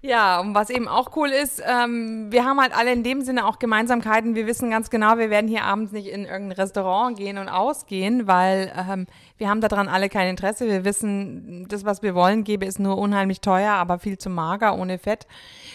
Ja, 0.00 0.40
und 0.40 0.54
was 0.54 0.70
eben 0.70 0.86
auch 0.86 1.16
cool 1.16 1.30
ist, 1.30 1.60
ähm, 1.66 2.30
wir 2.30 2.44
haben 2.44 2.60
halt 2.60 2.76
alle 2.76 2.92
in 2.92 3.02
dem 3.02 3.22
Sinne 3.22 3.46
auch 3.46 3.58
Gemeinsamkeiten. 3.58 4.34
Wir 4.36 4.46
wissen 4.46 4.70
ganz 4.70 4.90
genau, 4.90 5.18
wir 5.18 5.30
werden 5.30 5.48
hier 5.48 5.64
abends 5.64 5.92
nicht 5.92 6.06
in 6.06 6.24
irgendein 6.24 6.52
Restaurant 6.52 7.18
gehen 7.18 7.38
und 7.38 7.48
ausgehen, 7.48 8.26
weil 8.26 8.72
ähm, 8.76 9.06
wir 9.38 9.48
haben 9.48 9.60
daran 9.60 9.88
alle 9.88 10.08
kein 10.08 10.28
Interesse. 10.28 10.66
Wir 10.66 10.84
wissen, 10.84 11.66
das, 11.68 11.84
was 11.84 12.02
wir 12.02 12.14
wollen, 12.14 12.44
gäbe 12.44 12.64
ist 12.64 12.78
nur 12.78 12.96
unheimlich 12.96 13.40
teuer, 13.40 13.72
aber 13.72 13.98
viel 13.98 14.18
zu 14.18 14.30
mager, 14.30 14.78
ohne 14.78 14.98
Fett. 14.98 15.26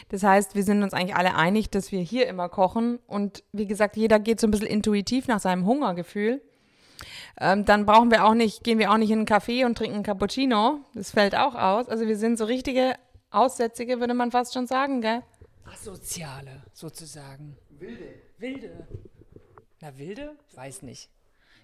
Das 0.09 0.23
heißt, 0.23 0.55
wir 0.55 0.63
sind 0.63 0.83
uns 0.83 0.93
eigentlich 0.93 1.15
alle 1.15 1.35
einig, 1.35 1.69
dass 1.69 1.91
wir 1.91 2.01
hier 2.01 2.27
immer 2.27 2.49
kochen. 2.49 2.99
Und 3.07 3.43
wie 3.51 3.67
gesagt, 3.67 3.97
jeder 3.97 4.19
geht 4.19 4.39
so 4.39 4.47
ein 4.47 4.51
bisschen 4.51 4.67
intuitiv 4.67 5.27
nach 5.27 5.39
seinem 5.39 5.65
Hungergefühl. 5.65 6.41
Ähm, 7.39 7.65
dann 7.65 7.85
brauchen 7.85 8.11
wir 8.11 8.25
auch 8.25 8.35
nicht, 8.35 8.63
gehen 8.63 8.79
wir 8.79 8.91
auch 8.91 8.97
nicht 8.97 9.09
in 9.09 9.19
einen 9.19 9.27
Café 9.27 9.65
und 9.65 9.77
trinken 9.77 9.95
einen 9.95 10.03
Cappuccino. 10.03 10.79
Das 10.93 11.11
fällt 11.11 11.35
auch 11.35 11.55
aus. 11.55 11.89
Also 11.89 12.07
wir 12.07 12.17
sind 12.17 12.37
so 12.37 12.45
richtige 12.45 12.95
Aussätzige, 13.31 13.99
würde 13.99 14.13
man 14.13 14.31
fast 14.31 14.53
schon 14.53 14.67
sagen, 14.67 15.01
gell? 15.01 15.23
Asoziale, 15.65 16.63
sozusagen. 16.73 17.57
Wilde. 17.69 18.13
Wilde. 18.37 18.87
Na, 19.81 19.97
wilde? 19.97 20.35
Ich 20.49 20.55
weiß 20.55 20.83
nicht. 20.83 21.09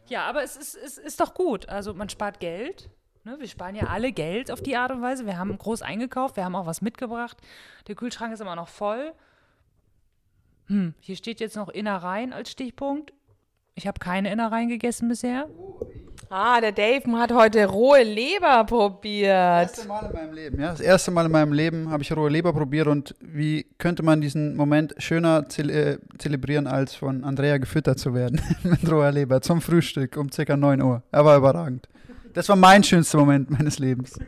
Ja, 0.08 0.24
aber 0.24 0.43
es 0.43 0.55
ist, 0.55 0.75
es 0.75 0.98
ist 0.98 1.19
doch 1.19 1.36
gut. 1.36 1.69
Also 1.69 1.93
man 1.93 2.10
spart 2.10 2.39
Geld. 2.39 2.89
Ne? 3.29 3.39
Wir 3.39 3.48
sparen 3.48 3.75
ja 3.75 3.88
alle 3.88 4.12
Geld 4.12 4.50
auf 4.50 4.62
die 4.62 4.75
Art 4.75 4.91
und 4.91 5.03
Weise. 5.03 5.25
Wir 5.25 5.38
haben 5.38 5.55
groß 5.55 5.83
eingekauft, 5.83 6.36
wir 6.36 6.45
haben 6.45 6.55
auch 6.55 6.65
was 6.65 6.81
mitgebracht. 6.81 7.38
Der 7.88 7.93
Kühlschrank 7.93 8.33
ist 8.33 8.39
immer 8.39 8.55
noch 8.55 8.67
voll. 8.67 9.12
Hm, 10.65 10.95
hier 11.00 11.15
steht 11.15 11.39
jetzt 11.39 11.55
noch 11.55 11.69
Innereien 11.69 12.33
als 12.33 12.50
Stichpunkt. 12.50 13.13
Ich 13.75 13.86
habe 13.86 14.00
keine 14.00 14.31
Innereien 14.31 14.67
gegessen 14.67 15.09
bisher. 15.09 15.48
Ah, 16.31 16.59
der 16.59 16.71
Dave 16.71 17.03
hat 17.17 17.31
heute 17.31 17.65
rohe 17.67 18.03
Leber 18.03 18.63
probiert. 18.65 19.29
Das 19.29 19.77
erste 19.77 19.88
Mal 19.88 20.05
in 20.05 20.13
meinem 20.13 20.33
Leben, 20.33 20.59
ja. 20.59 20.71
Das 20.71 20.81
erste 20.81 21.12
Mal 21.12 21.25
in 21.25 21.31
meinem 21.31 21.53
Leben 21.53 21.89
habe 21.89 22.03
ich 22.03 22.12
rohe 22.12 22.29
Leber 22.29 22.51
probiert 22.51 22.88
und 22.88 23.15
wie 23.19 23.67
könnte 23.77 24.03
man 24.03 24.21
diesen 24.21 24.55
Moment 24.55 24.95
schöner 24.98 25.48
zele 25.50 25.74
äh, 25.74 25.98
zelebrieren, 26.17 26.65
als 26.65 26.95
von 26.95 27.24
Andrea 27.24 27.57
gefüttert 27.57 28.00
zu 28.00 28.13
werden 28.15 28.41
mit 28.63 28.91
roher 28.91 29.12
Leber 29.12 29.41
zum 29.41 29.62
Frühstück 29.62 30.17
um 30.17 30.31
circa 30.31 30.57
9 30.57 30.81
Uhr. 30.81 31.03
Er 31.12 31.25
war 31.25 31.38
überragend. 31.38 31.88
Das 32.33 32.50
war 32.50 32.55
mein 32.55 32.83
schönster 32.83 33.17
Moment 33.17 33.50
meines 33.50 33.79
Lebens. 33.79 34.19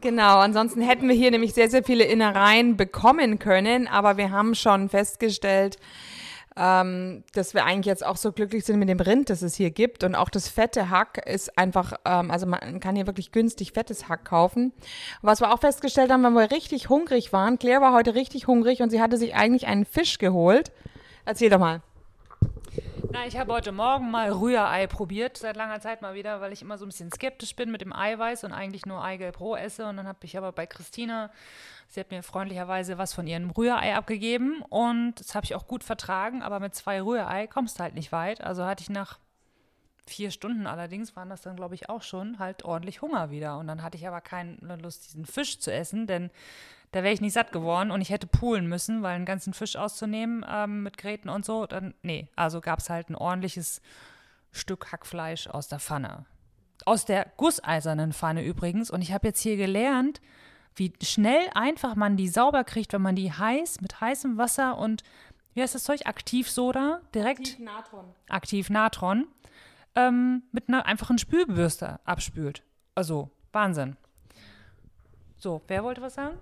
Genau, 0.00 0.38
ansonsten 0.38 0.82
hätten 0.82 1.08
wir 1.08 1.16
hier 1.16 1.30
nämlich 1.30 1.54
sehr, 1.54 1.70
sehr 1.70 1.82
viele 1.82 2.04
Innereien 2.04 2.76
bekommen 2.76 3.38
können, 3.38 3.88
aber 3.88 4.16
wir 4.16 4.30
haben 4.30 4.54
schon 4.54 4.88
festgestellt, 4.88 5.78
ähm, 6.56 7.24
dass 7.34 7.54
wir 7.54 7.64
eigentlich 7.64 7.86
jetzt 7.86 8.04
auch 8.04 8.16
so 8.16 8.32
glücklich 8.32 8.64
sind 8.64 8.78
mit 8.78 8.88
dem 8.88 9.00
Rind, 9.00 9.30
das 9.30 9.42
es 9.42 9.54
hier 9.54 9.70
gibt. 9.70 10.04
Und 10.04 10.14
auch 10.14 10.30
das 10.30 10.48
fette 10.48 10.90
Hack 10.90 11.26
ist 11.26 11.58
einfach, 11.58 11.94
ähm, 12.04 12.30
also 12.30 12.46
man 12.46 12.80
kann 12.80 12.96
hier 12.96 13.06
wirklich 13.06 13.32
günstig 13.32 13.72
fettes 13.72 14.08
Hack 14.08 14.24
kaufen. 14.24 14.72
Was 15.22 15.40
wir 15.40 15.52
auch 15.52 15.60
festgestellt 15.60 16.10
haben, 16.10 16.22
wenn 16.24 16.32
wir 16.32 16.50
richtig 16.50 16.88
hungrig 16.88 17.32
waren, 17.32 17.58
Claire 17.58 17.80
war 17.80 17.92
heute 17.92 18.14
richtig 18.14 18.46
hungrig 18.46 18.80
und 18.80 18.90
sie 18.90 19.02
hatte 19.02 19.18
sich 19.18 19.34
eigentlich 19.34 19.66
einen 19.66 19.84
Fisch 19.84 20.18
geholt. 20.18 20.72
Erzähl 21.24 21.50
doch 21.50 21.58
mal. 21.58 21.82
Na, 23.16 23.26
ich 23.26 23.38
habe 23.38 23.50
heute 23.54 23.72
Morgen 23.72 24.10
mal 24.10 24.30
Rührei 24.30 24.86
probiert, 24.86 25.38
seit 25.38 25.56
langer 25.56 25.80
Zeit 25.80 26.02
mal 26.02 26.14
wieder, 26.14 26.42
weil 26.42 26.52
ich 26.52 26.60
immer 26.60 26.76
so 26.76 26.84
ein 26.84 26.88
bisschen 26.88 27.10
skeptisch 27.10 27.56
bin 27.56 27.70
mit 27.70 27.80
dem 27.80 27.94
Eiweiß 27.94 28.44
und 28.44 28.52
eigentlich 28.52 28.84
nur 28.84 29.02
Eigelb 29.02 29.40
roh 29.40 29.56
esse. 29.56 29.86
Und 29.86 29.96
dann 29.96 30.06
habe 30.06 30.18
ich 30.24 30.36
aber 30.36 30.52
bei 30.52 30.66
Christina, 30.66 31.30
sie 31.88 32.00
hat 32.00 32.10
mir 32.10 32.22
freundlicherweise 32.22 32.98
was 32.98 33.14
von 33.14 33.26
ihrem 33.26 33.48
Rührei 33.48 33.96
abgegeben 33.96 34.60
und 34.68 35.14
das 35.14 35.34
habe 35.34 35.46
ich 35.46 35.54
auch 35.54 35.66
gut 35.66 35.82
vertragen, 35.82 36.42
aber 36.42 36.60
mit 36.60 36.74
zwei 36.74 37.00
Rührei 37.00 37.46
kommst 37.46 37.78
du 37.78 37.84
halt 37.84 37.94
nicht 37.94 38.12
weit. 38.12 38.42
Also 38.42 38.66
hatte 38.66 38.82
ich 38.82 38.90
nach 38.90 39.18
vier 40.06 40.30
Stunden 40.30 40.66
allerdings, 40.66 41.16
waren 41.16 41.30
das 41.30 41.40
dann 41.40 41.56
glaube 41.56 41.74
ich 41.74 41.88
auch 41.88 42.02
schon, 42.02 42.38
halt 42.38 42.66
ordentlich 42.66 43.00
Hunger 43.00 43.30
wieder. 43.30 43.56
Und 43.56 43.66
dann 43.66 43.82
hatte 43.82 43.96
ich 43.96 44.06
aber 44.06 44.20
keine 44.20 44.58
Lust, 44.82 45.06
diesen 45.06 45.24
Fisch 45.24 45.58
zu 45.58 45.72
essen, 45.72 46.06
denn 46.06 46.30
da 46.96 47.02
wäre 47.02 47.12
ich 47.12 47.20
nicht 47.20 47.34
satt 47.34 47.52
geworden 47.52 47.90
und 47.90 48.00
ich 48.00 48.08
hätte 48.08 48.26
poolen 48.26 48.66
müssen, 48.68 49.02
weil 49.02 49.16
einen 49.16 49.26
ganzen 49.26 49.52
Fisch 49.52 49.76
auszunehmen 49.76 50.46
ähm, 50.48 50.82
mit 50.82 50.96
Gräten 50.96 51.28
und 51.28 51.44
so, 51.44 51.66
dann, 51.66 51.92
nee, 52.02 52.28
also 52.36 52.62
gab 52.62 52.78
es 52.78 52.88
halt 52.88 53.10
ein 53.10 53.14
ordentliches 53.14 53.82
Stück 54.50 54.90
Hackfleisch 54.92 55.46
aus 55.46 55.68
der 55.68 55.78
Pfanne. 55.78 56.24
aus 56.86 57.04
der 57.04 57.26
gusseisernen 57.36 58.14
Pfanne 58.14 58.42
übrigens. 58.44 58.90
Und 58.90 59.02
ich 59.02 59.12
habe 59.12 59.26
jetzt 59.26 59.40
hier 59.40 59.58
gelernt, 59.58 60.22
wie 60.74 60.92
schnell 61.02 61.50
einfach 61.54 61.96
man 61.96 62.16
die 62.16 62.28
sauber 62.28 62.64
kriegt, 62.64 62.94
wenn 62.94 63.02
man 63.02 63.14
die 63.14 63.30
heiß 63.30 63.82
mit 63.82 64.00
heißem 64.00 64.38
Wasser 64.38 64.78
und 64.78 65.02
wie 65.52 65.60
heißt 65.60 65.74
das 65.74 65.84
Zeug? 65.84 66.06
Aktivsoda 66.06 67.00
direkt 67.14 67.58
Natron. 67.58 68.04
Aktivnatron 68.28 69.26
ähm, 69.96 70.44
mit 70.52 70.68
einer 70.68 70.86
einfachen 70.86 71.18
Spülbürste 71.18 72.00
abspült. 72.04 72.62
Also 72.94 73.30
Wahnsinn. 73.52 73.96
So, 75.38 75.60
wer 75.68 75.84
wollte 75.84 76.00
was 76.00 76.14
sagen? 76.14 76.38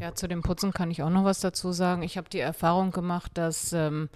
Ja, 0.00 0.14
zu 0.14 0.28
dem 0.28 0.42
Putzen 0.42 0.72
kann 0.72 0.90
ich 0.90 1.02
auch 1.02 1.10
noch 1.10 1.24
was 1.24 1.40
dazu 1.40 1.72
sagen. 1.72 2.02
Ich 2.02 2.16
habe 2.16 2.28
die 2.28 2.40
Erfahrung 2.40 2.90
gemacht, 2.90 3.32
dass 3.34 3.72
ähm, 3.72 4.08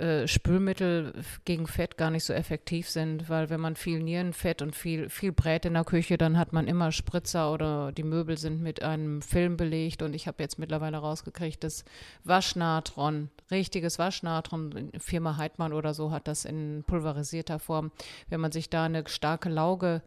äh, 0.00 0.26
Spülmittel 0.26 1.12
gegen 1.44 1.66
Fett 1.66 1.98
gar 1.98 2.10
nicht 2.10 2.24
so 2.24 2.32
effektiv 2.32 2.88
sind, 2.88 3.28
weil 3.28 3.50
wenn 3.50 3.60
man 3.60 3.76
viel 3.76 4.00
Nierenfett 4.00 4.62
und 4.62 4.74
viel, 4.74 5.10
viel 5.10 5.30
brät 5.30 5.66
in 5.66 5.74
der 5.74 5.84
Küche, 5.84 6.16
dann 6.16 6.38
hat 6.38 6.54
man 6.54 6.68
immer 6.68 6.90
Spritzer 6.90 7.52
oder 7.52 7.92
die 7.92 8.02
Möbel 8.02 8.38
sind 8.38 8.62
mit 8.62 8.82
einem 8.82 9.20
Film 9.20 9.58
belegt 9.58 10.00
und 10.00 10.14
ich 10.14 10.26
habe 10.26 10.42
jetzt 10.42 10.58
mittlerweile 10.58 10.96
rausgekriegt, 10.96 11.62
dass 11.64 11.84
Waschnatron, 12.24 13.28
richtiges 13.50 13.98
Waschnatron, 13.98 14.90
Firma 14.98 15.36
Heidmann 15.36 15.74
oder 15.74 15.92
so 15.92 16.12
hat 16.12 16.28
das 16.28 16.46
in 16.46 16.82
pulverisierter 16.86 17.58
Form, 17.58 17.90
wenn 18.30 18.40
man 18.40 18.52
sich 18.52 18.70
da 18.70 18.84
eine 18.84 19.06
starke 19.06 19.50
Lauge 19.50 20.00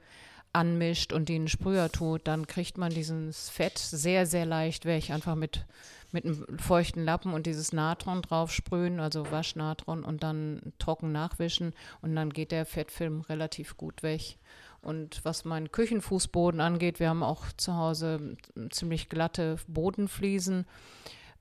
anmischt 0.53 1.11
und 1.11 1.29
den 1.29 1.47
Sprüher 1.47 1.91
tut, 1.91 2.27
dann 2.27 2.47
kriegt 2.47 2.77
man 2.77 2.91
dieses 2.91 3.49
Fett 3.49 3.77
sehr, 3.77 4.25
sehr 4.25 4.45
leicht 4.45 4.85
weg. 4.85 5.09
Einfach 5.09 5.35
mit, 5.35 5.65
mit 6.11 6.25
einem 6.25 6.59
feuchten 6.59 7.03
Lappen 7.03 7.33
und 7.33 7.47
dieses 7.47 7.73
Natron 7.73 8.21
drauf 8.21 8.51
sprühen, 8.51 8.99
also 8.99 9.29
Waschnatron 9.31 10.03
und 10.03 10.23
dann 10.23 10.73
trocken 10.77 11.11
nachwischen 11.11 11.73
und 12.01 12.15
dann 12.15 12.29
geht 12.29 12.51
der 12.51 12.65
Fettfilm 12.65 13.21
relativ 13.21 13.77
gut 13.77 14.03
weg. 14.03 14.37
Und 14.81 15.23
was 15.23 15.45
meinen 15.45 15.71
Küchenfußboden 15.71 16.59
angeht, 16.59 16.99
wir 16.99 17.09
haben 17.09 17.23
auch 17.23 17.45
zu 17.57 17.75
Hause 17.75 18.37
ziemlich 18.69 19.09
glatte 19.09 19.57
Bodenfliesen. 19.67 20.65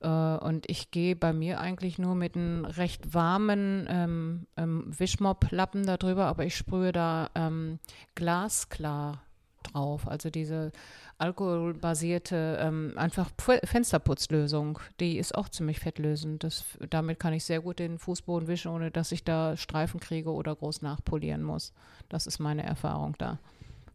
Äh, 0.03 0.07
und 0.07 0.69
ich 0.69 0.91
gehe 0.91 1.15
bei 1.15 1.33
mir 1.33 1.59
eigentlich 1.59 1.97
nur 1.97 2.15
mit 2.15 2.35
einem 2.35 2.65
recht 2.65 3.13
warmen 3.13 3.87
ähm, 3.89 4.47
ähm, 4.57 4.85
Wischmopp-Lappen 4.97 5.85
darüber, 5.85 6.25
aber 6.25 6.45
ich 6.45 6.55
sprühe 6.55 6.91
da 6.91 7.29
ähm, 7.35 7.79
glasklar 8.15 9.21
drauf. 9.63 10.07
Also 10.07 10.29
diese 10.29 10.71
alkoholbasierte, 11.17 12.57
ähm, 12.59 12.93
einfach 12.97 13.29
Fensterputzlösung, 13.63 14.79
die 14.99 15.17
ist 15.17 15.35
auch 15.35 15.47
ziemlich 15.47 15.79
fettlösend. 15.79 16.43
Das, 16.43 16.65
damit 16.89 17.19
kann 17.19 17.33
ich 17.33 17.45
sehr 17.45 17.61
gut 17.61 17.79
den 17.79 17.97
Fußboden 17.97 18.47
wischen, 18.47 18.71
ohne 18.71 18.91
dass 18.91 19.11
ich 19.11 19.23
da 19.23 19.55
Streifen 19.55 19.99
kriege 19.99 20.31
oder 20.31 20.55
groß 20.55 20.81
nachpolieren 20.81 21.43
muss. 21.43 21.71
Das 22.09 22.27
ist 22.27 22.39
meine 22.39 22.63
Erfahrung 22.63 23.15
da. 23.17 23.39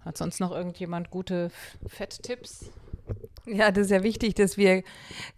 Hat 0.05 0.17
sonst 0.17 0.41
noch 0.41 0.53
irgendjemand 0.53 1.11
gute 1.11 1.51
Fetttipps? 1.87 2.71
Ja, 3.51 3.71
das 3.71 3.87
ist 3.87 3.91
ja 3.91 4.03
wichtig, 4.03 4.35
dass 4.35 4.57
wir 4.57 4.83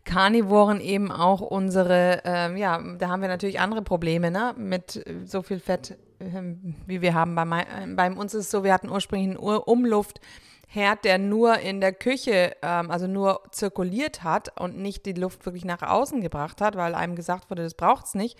Karnivoren 0.04 0.80
eben 0.80 1.12
auch 1.12 1.40
unsere, 1.40 2.20
ähm, 2.24 2.56
ja, 2.56 2.80
da 2.98 3.08
haben 3.08 3.22
wir 3.22 3.28
natürlich 3.28 3.60
andere 3.60 3.82
Probleme, 3.82 4.30
ne, 4.30 4.54
mit 4.56 4.96
äh, 5.06 5.24
so 5.24 5.42
viel 5.42 5.60
Fett, 5.60 5.96
ähm, 6.18 6.74
wie 6.86 7.00
wir 7.02 7.14
haben. 7.14 7.34
Bei, 7.34 7.44
mei- 7.44 7.62
äh, 7.62 7.86
bei 7.94 8.10
uns 8.10 8.34
ist 8.34 8.46
es 8.46 8.50
so, 8.50 8.64
wir 8.64 8.72
hatten 8.72 8.88
ursprünglich 8.90 9.28
einen 9.28 9.36
Umluftherd, 9.36 11.04
der 11.04 11.18
nur 11.18 11.58
in 11.60 11.80
der 11.80 11.92
Küche, 11.92 12.56
ähm, 12.62 12.90
also 12.90 13.06
nur 13.06 13.42
zirkuliert 13.52 14.24
hat 14.24 14.60
und 14.60 14.78
nicht 14.78 15.06
die 15.06 15.12
Luft 15.12 15.46
wirklich 15.46 15.64
nach 15.64 15.82
außen 15.82 16.20
gebracht 16.20 16.60
hat, 16.60 16.76
weil 16.76 16.94
einem 16.94 17.14
gesagt 17.14 17.48
wurde, 17.50 17.62
das 17.62 17.74
braucht 17.74 18.06
es 18.06 18.14
nicht. 18.14 18.38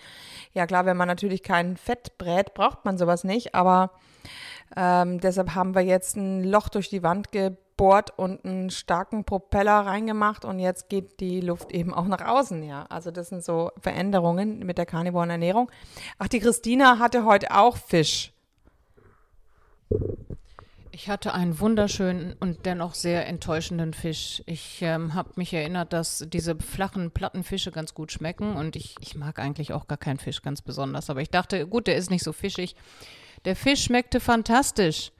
Ja 0.53 0.65
klar, 0.67 0.85
wenn 0.85 0.97
man 0.97 1.07
natürlich 1.07 1.43
kein 1.43 1.77
Fett 1.77 2.17
brät, 2.17 2.53
braucht 2.53 2.83
man 2.83 2.97
sowas 2.97 3.23
nicht, 3.23 3.55
aber 3.55 3.91
ähm, 4.75 5.19
deshalb 5.19 5.55
haben 5.55 5.75
wir 5.75 5.81
jetzt 5.81 6.15
ein 6.17 6.43
Loch 6.43 6.69
durch 6.69 6.89
die 6.89 7.03
Wand 7.03 7.31
gebohrt 7.81 8.11
und 8.15 8.45
einen 8.45 8.69
starken 8.69 9.23
Propeller 9.23 9.79
reingemacht 9.79 10.45
und 10.45 10.59
jetzt 10.59 10.87
geht 10.87 11.19
die 11.19 11.41
Luft 11.41 11.71
eben 11.71 11.95
auch 11.95 12.05
nach 12.05 12.23
außen, 12.23 12.61
ja. 12.61 12.85
Also 12.89 13.09
das 13.09 13.29
sind 13.29 13.43
so 13.43 13.71
Veränderungen 13.79 14.59
mit 14.59 14.77
der 14.77 14.85
karnivoren 14.85 15.31
Ernährung. 15.31 15.71
Ach, 16.19 16.27
die 16.27 16.39
Christina 16.39 16.99
hatte 16.99 17.25
heute 17.25 17.55
auch 17.57 17.77
Fisch. 17.77 18.33
Ich 20.91 21.09
hatte 21.09 21.33
einen 21.33 21.59
wunderschönen 21.59 22.35
und 22.39 22.67
dennoch 22.67 22.93
sehr 22.93 23.25
enttäuschenden 23.25 23.95
Fisch. 23.95 24.43
Ich 24.45 24.83
ähm, 24.83 25.15
habe 25.15 25.31
mich 25.35 25.51
erinnert, 25.51 25.91
dass 25.91 26.23
diese 26.27 26.55
flachen 26.59 27.09
Plattenfische 27.09 27.71
ganz 27.71 27.95
gut 27.95 28.11
schmecken 28.11 28.57
und 28.57 28.75
ich, 28.75 28.95
ich 28.99 29.15
mag 29.15 29.39
eigentlich 29.39 29.73
auch 29.73 29.87
gar 29.87 29.97
keinen 29.97 30.19
Fisch 30.19 30.43
ganz 30.43 30.61
besonders. 30.61 31.09
Aber 31.09 31.21
ich 31.21 31.31
dachte, 31.31 31.65
gut, 31.65 31.87
der 31.87 31.95
ist 31.95 32.11
nicht 32.11 32.23
so 32.23 32.31
fischig. 32.31 32.75
Der 33.45 33.55
Fisch 33.55 33.85
schmeckte 33.85 34.19
fantastisch, 34.19 35.11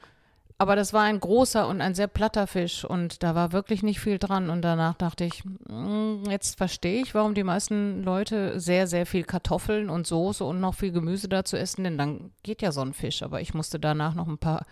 aber 0.62 0.76
das 0.76 0.94
war 0.94 1.02
ein 1.02 1.20
großer 1.20 1.68
und 1.68 1.82
ein 1.82 1.96
sehr 1.96 2.06
platter 2.06 2.46
Fisch 2.46 2.86
und 2.86 3.24
da 3.24 3.34
war 3.34 3.52
wirklich 3.52 3.82
nicht 3.82 4.00
viel 4.00 4.20
dran. 4.20 4.52
Und 4.52 4.62
danach 4.62 4.94
dachte 4.94 5.24
ich, 5.24 5.44
mm, 5.44 6.26
jetzt 6.30 6.56
verstehe 6.56 7.02
ich, 7.02 7.16
warum 7.16 7.34
die 7.34 7.44
meisten 7.44 8.04
Leute 8.04 8.60
sehr, 8.60 8.86
sehr 8.86 9.08
viel 9.08 9.24
Kartoffeln 9.24 9.90
und 9.90 10.06
Soße 10.06 10.44
und 10.44 10.60
noch 10.60 10.76
viel 10.76 10.92
Gemüse 10.92 11.28
dazu 11.28 11.58
essen, 11.58 11.84
denn 11.84 11.98
dann 11.98 12.30
geht 12.44 12.62
ja 12.62 12.72
so 12.72 12.82
ein 12.82 12.94
Fisch. 12.94 13.24
Aber 13.24 13.42
ich 13.42 13.56
musste 13.56 13.80
danach 13.80 14.14
noch 14.14 14.28
ein 14.28 14.38
paar 14.38 14.68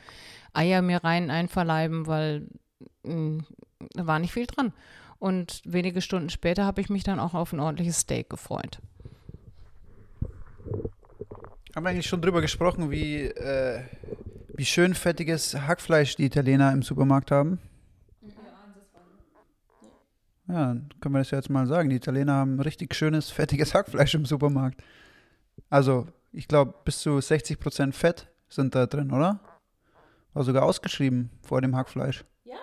Eier 0.53 0.83
mir 0.83 1.03
rein 1.03 1.31
einverleiben, 1.31 2.05
weil 2.05 2.45
mh, 3.01 3.43
da 3.95 4.05
war 4.05 4.19
nicht 4.19 4.33
viel 4.33 4.45
dran. 4.45 4.73
Und 5.17 5.63
wenige 5.65 6.01
Stunden 6.03 6.29
später 6.29 6.65
habe 6.65 6.81
ich 6.81 6.91
mich 6.91 7.03
dann 7.03 7.19
auch 7.19 7.33
auf 7.33 7.51
ein 7.51 7.59
ordentliches 7.59 8.01
Steak 8.01 8.29
gefreut. 8.29 8.77
Haben 11.75 11.83
wir 11.83 11.89
eigentlich 11.89 12.05
schon 12.05 12.21
drüber 12.21 12.41
gesprochen, 12.41 12.91
wie, 12.91 13.23
äh, 13.23 13.81
wie 14.59 14.65
schön 14.65 14.93
fettiges 14.93 15.55
Hackfleisch 15.55 16.17
die 16.17 16.25
Italiener 16.25 16.73
im 16.73 16.81
Supermarkt 16.81 17.31
haben? 17.31 17.59
Ja, 20.49 20.65
dann 20.65 20.89
können 20.99 21.15
wir 21.15 21.19
das 21.19 21.31
ja 21.31 21.37
jetzt 21.37 21.49
mal 21.49 21.65
sagen. 21.65 21.89
Die 21.89 21.95
Italiener 21.95 22.33
haben 22.33 22.59
richtig 22.59 22.93
schönes, 22.93 23.29
fettiges 23.29 23.73
Hackfleisch 23.73 24.15
im 24.15 24.25
Supermarkt. 24.25 24.83
Also, 25.69 26.07
ich 26.33 26.49
glaube, 26.49 26.73
bis 26.83 26.99
zu 26.99 27.11
60% 27.11 27.93
Fett 27.93 28.27
sind 28.49 28.75
da 28.75 28.85
drin, 28.85 29.11
oder? 29.11 29.39
War 30.33 30.43
sogar 30.43 30.63
ausgeschrieben 30.63 31.29
vor 31.41 31.61
dem 31.61 31.73
Hackfleisch. 31.73 32.25
Ja, 32.43 32.57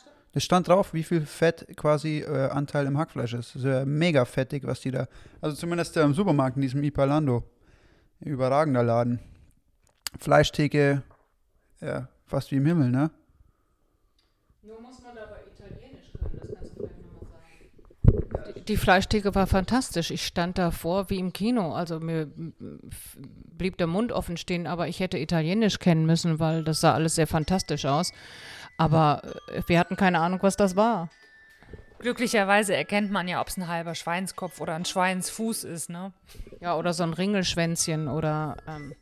stimmt. 0.00 0.16
Es 0.32 0.44
stand 0.44 0.68
drauf, 0.68 0.94
wie 0.94 1.02
viel 1.02 1.26
Fett 1.26 1.66
quasi 1.76 2.20
äh, 2.20 2.48
Anteil 2.48 2.86
im 2.86 2.96
Hackfleisch 2.96 3.34
ist. 3.34 3.54
Das 3.54 3.62
ist 3.62 3.68
ja 3.68 3.84
mega 3.84 4.24
fettig, 4.24 4.64
was 4.64 4.80
die 4.80 4.90
da. 4.90 5.06
Also 5.42 5.54
zumindest 5.54 5.98
äh, 5.98 6.02
im 6.02 6.14
Supermarkt, 6.14 6.56
in 6.56 6.62
diesem 6.62 6.82
Ipalando. 6.82 7.44
Überragender 8.20 8.82
Laden. 8.82 9.18
Fleischtheke, 10.18 11.02
ja, 11.82 12.08
fast 12.26 12.50
wie 12.50 12.56
im 12.56 12.66
Himmel, 12.66 12.90
ne? 12.90 13.10
Nur 14.62 14.80
muss 14.80 15.02
man 15.02 15.16
dabei 15.16 15.40
Italienisch 15.52 16.12
können, 16.12 16.38
das 16.40 16.54
kannst 16.54 16.70
du 16.70 16.74
vielleicht 16.76 17.02
nochmal 17.02 17.40
sagen. 18.44 18.54
Die, 18.56 18.64
die 18.64 18.76
Fleischtheke 18.76 19.34
war 19.34 19.46
fantastisch. 19.46 20.10
Ich 20.12 20.24
stand 20.24 20.58
davor 20.58 21.10
wie 21.10 21.18
im 21.18 21.32
Kino. 21.32 21.72
Also 21.74 21.98
mir 21.98 22.30
blieb 23.58 23.76
der 23.78 23.88
Mund 23.88 24.12
offen 24.12 24.36
stehen, 24.36 24.66
aber 24.66 24.86
ich 24.86 25.00
hätte 25.00 25.18
Italienisch 25.18 25.80
kennen 25.80 26.06
müssen, 26.06 26.38
weil 26.38 26.62
das 26.62 26.80
sah 26.80 26.94
alles 26.94 27.16
sehr 27.16 27.26
fantastisch 27.26 27.84
aus. 27.84 28.12
Aber 28.78 29.22
äh, 29.48 29.62
wir 29.66 29.78
hatten 29.78 29.96
keine 29.96 30.20
Ahnung, 30.20 30.38
was 30.42 30.56
das 30.56 30.76
war. 30.76 31.10
Glücklicherweise 31.98 32.74
erkennt 32.74 33.12
man 33.12 33.28
ja, 33.28 33.40
ob 33.40 33.48
es 33.48 33.56
ein 33.56 33.68
halber 33.68 33.94
Schweinskopf 33.94 34.60
oder 34.60 34.74
ein 34.74 34.84
Schweinsfuß 34.84 35.62
ist, 35.64 35.88
ne? 35.88 36.12
Ja, 36.60 36.76
oder 36.76 36.92
so 36.94 37.04
ein 37.04 37.12
Ringelschwänzchen 37.12 38.08
oder 38.08 38.56
ähm, 38.66 38.94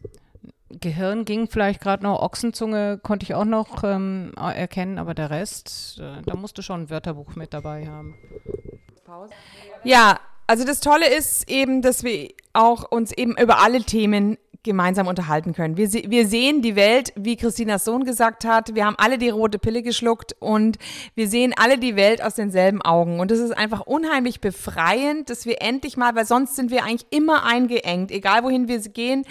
Gehirn 0.70 1.24
ging 1.24 1.48
vielleicht 1.48 1.80
gerade 1.80 2.02
noch, 2.02 2.20
Ochsenzunge 2.20 2.98
konnte 2.98 3.24
ich 3.24 3.34
auch 3.34 3.44
noch 3.44 3.82
ähm, 3.84 4.32
erkennen, 4.36 4.98
aber 4.98 5.14
der 5.14 5.30
Rest, 5.30 6.00
äh, 6.00 6.22
da 6.24 6.36
musste 6.36 6.62
schon 6.62 6.82
ein 6.82 6.90
Wörterbuch 6.90 7.34
mit 7.34 7.52
dabei 7.52 7.86
haben. 7.86 8.14
Ja, 9.82 10.20
also 10.46 10.64
das 10.64 10.80
Tolle 10.80 11.08
ist 11.08 11.50
eben, 11.50 11.82
dass 11.82 12.04
wir 12.04 12.30
auch 12.52 12.90
uns 12.90 13.12
eben 13.12 13.36
über 13.36 13.60
alle 13.60 13.82
Themen 13.82 14.36
gemeinsam 14.62 15.06
unterhalten 15.06 15.54
können. 15.54 15.76
Wir, 15.76 15.88
se 15.88 16.02
wir 16.08 16.26
sehen 16.26 16.60
die 16.60 16.76
Welt, 16.76 17.12
wie 17.16 17.36
Christinas 17.36 17.84
Sohn 17.84 18.04
gesagt 18.04 18.44
hat, 18.44 18.74
wir 18.74 18.84
haben 18.84 18.96
alle 18.98 19.16
die 19.16 19.30
rote 19.30 19.58
Pille 19.58 19.82
geschluckt 19.82 20.34
und 20.38 20.76
wir 21.14 21.28
sehen 21.28 21.54
alle 21.56 21.78
die 21.78 21.96
Welt 21.96 22.22
aus 22.22 22.34
denselben 22.34 22.82
Augen. 22.82 23.20
Und 23.20 23.30
das 23.30 23.38
ist 23.38 23.56
einfach 23.56 23.80
unheimlich 23.80 24.40
befreiend, 24.40 25.30
dass 25.30 25.46
wir 25.46 25.62
endlich 25.62 25.96
mal, 25.96 26.14
weil 26.14 26.26
sonst 26.26 26.56
sind 26.56 26.70
wir 26.70 26.84
eigentlich 26.84 27.06
immer 27.10 27.44
eingeengt, 27.44 28.10
egal 28.10 28.42
wohin 28.44 28.68
wir 28.68 28.80
gehen. 28.80 29.24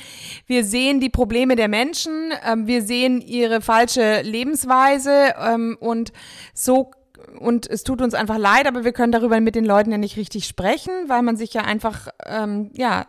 Wir 0.47 0.63
sehen 0.63 0.99
die 0.99 1.09
Probleme 1.09 1.55
der 1.55 1.67
Menschen, 1.67 2.31
ähm, 2.45 2.67
wir 2.67 2.81
sehen 2.81 3.21
ihre 3.21 3.61
falsche 3.61 4.21
Lebensweise 4.21 5.33
ähm, 5.39 5.77
und 5.79 6.11
so 6.53 6.91
und 7.39 7.69
es 7.69 7.83
tut 7.83 8.01
uns 8.01 8.13
einfach 8.13 8.37
leid, 8.37 8.67
aber 8.67 8.83
wir 8.83 8.91
können 8.91 9.11
darüber 9.11 9.39
mit 9.39 9.55
den 9.55 9.65
Leuten 9.65 9.91
ja 9.91 9.97
nicht 9.97 10.17
richtig 10.17 10.45
sprechen, 10.45 10.91
weil 11.07 11.21
man 11.21 11.37
sich 11.37 11.53
ja 11.53 11.61
einfach, 11.61 12.07
ähm, 12.25 12.71
ja, 12.73 13.05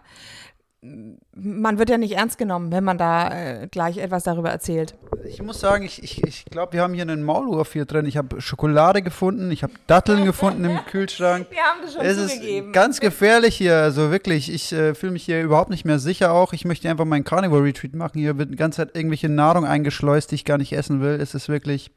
man 0.82 1.78
wird 1.78 1.90
ja 1.90 1.98
nicht 1.98 2.12
ernst 2.16 2.38
genommen, 2.38 2.72
wenn 2.72 2.84
man 2.84 2.96
da 2.96 3.28
äh, 3.28 3.68
gleich 3.70 3.98
etwas 3.98 4.22
darüber 4.22 4.50
erzählt. 4.50 4.94
Ich 5.26 5.42
muss 5.42 5.60
sagen, 5.60 5.84
ich, 5.84 6.02
ich, 6.02 6.22
ich 6.24 6.44
glaube, 6.46 6.72
wir 6.72 6.80
haben 6.80 6.94
hier 6.94 7.02
einen 7.02 7.22
Maulwurf 7.22 7.74
hier 7.74 7.84
drin. 7.84 8.06
Ich 8.06 8.16
habe 8.16 8.40
Schokolade 8.40 9.02
gefunden, 9.02 9.50
ich 9.50 9.62
habe 9.62 9.74
Datteln 9.86 10.24
gefunden 10.24 10.64
im 10.64 10.78
Kühlschrank. 10.86 11.48
Wir 11.50 11.62
haben 11.62 11.80
das 11.82 11.92
schon 11.92 12.02
Es 12.02 12.16
ist 12.16 12.72
ganz 12.72 13.00
gefährlich 13.00 13.56
hier, 13.56 13.76
also 13.76 14.10
wirklich. 14.10 14.50
Ich 14.50 14.72
äh, 14.72 14.94
fühle 14.94 15.12
mich 15.12 15.24
hier 15.24 15.42
überhaupt 15.42 15.68
nicht 15.68 15.84
mehr 15.84 15.98
sicher 15.98 16.32
auch. 16.32 16.54
Ich 16.54 16.64
möchte 16.64 16.88
einfach 16.88 17.04
meinen 17.04 17.24
Carnivore 17.24 17.62
Retreat 17.62 17.94
machen. 17.94 18.18
Hier 18.18 18.38
wird 18.38 18.50
die 18.50 18.56
ganze 18.56 18.78
Zeit 18.78 18.96
irgendwelche 18.96 19.28
Nahrung 19.28 19.66
eingeschleust, 19.66 20.30
die 20.30 20.36
ich 20.36 20.46
gar 20.46 20.56
nicht 20.56 20.72
essen 20.72 21.02
will. 21.02 21.18
Es 21.20 21.34
ist 21.34 21.50
wirklich. 21.50 21.90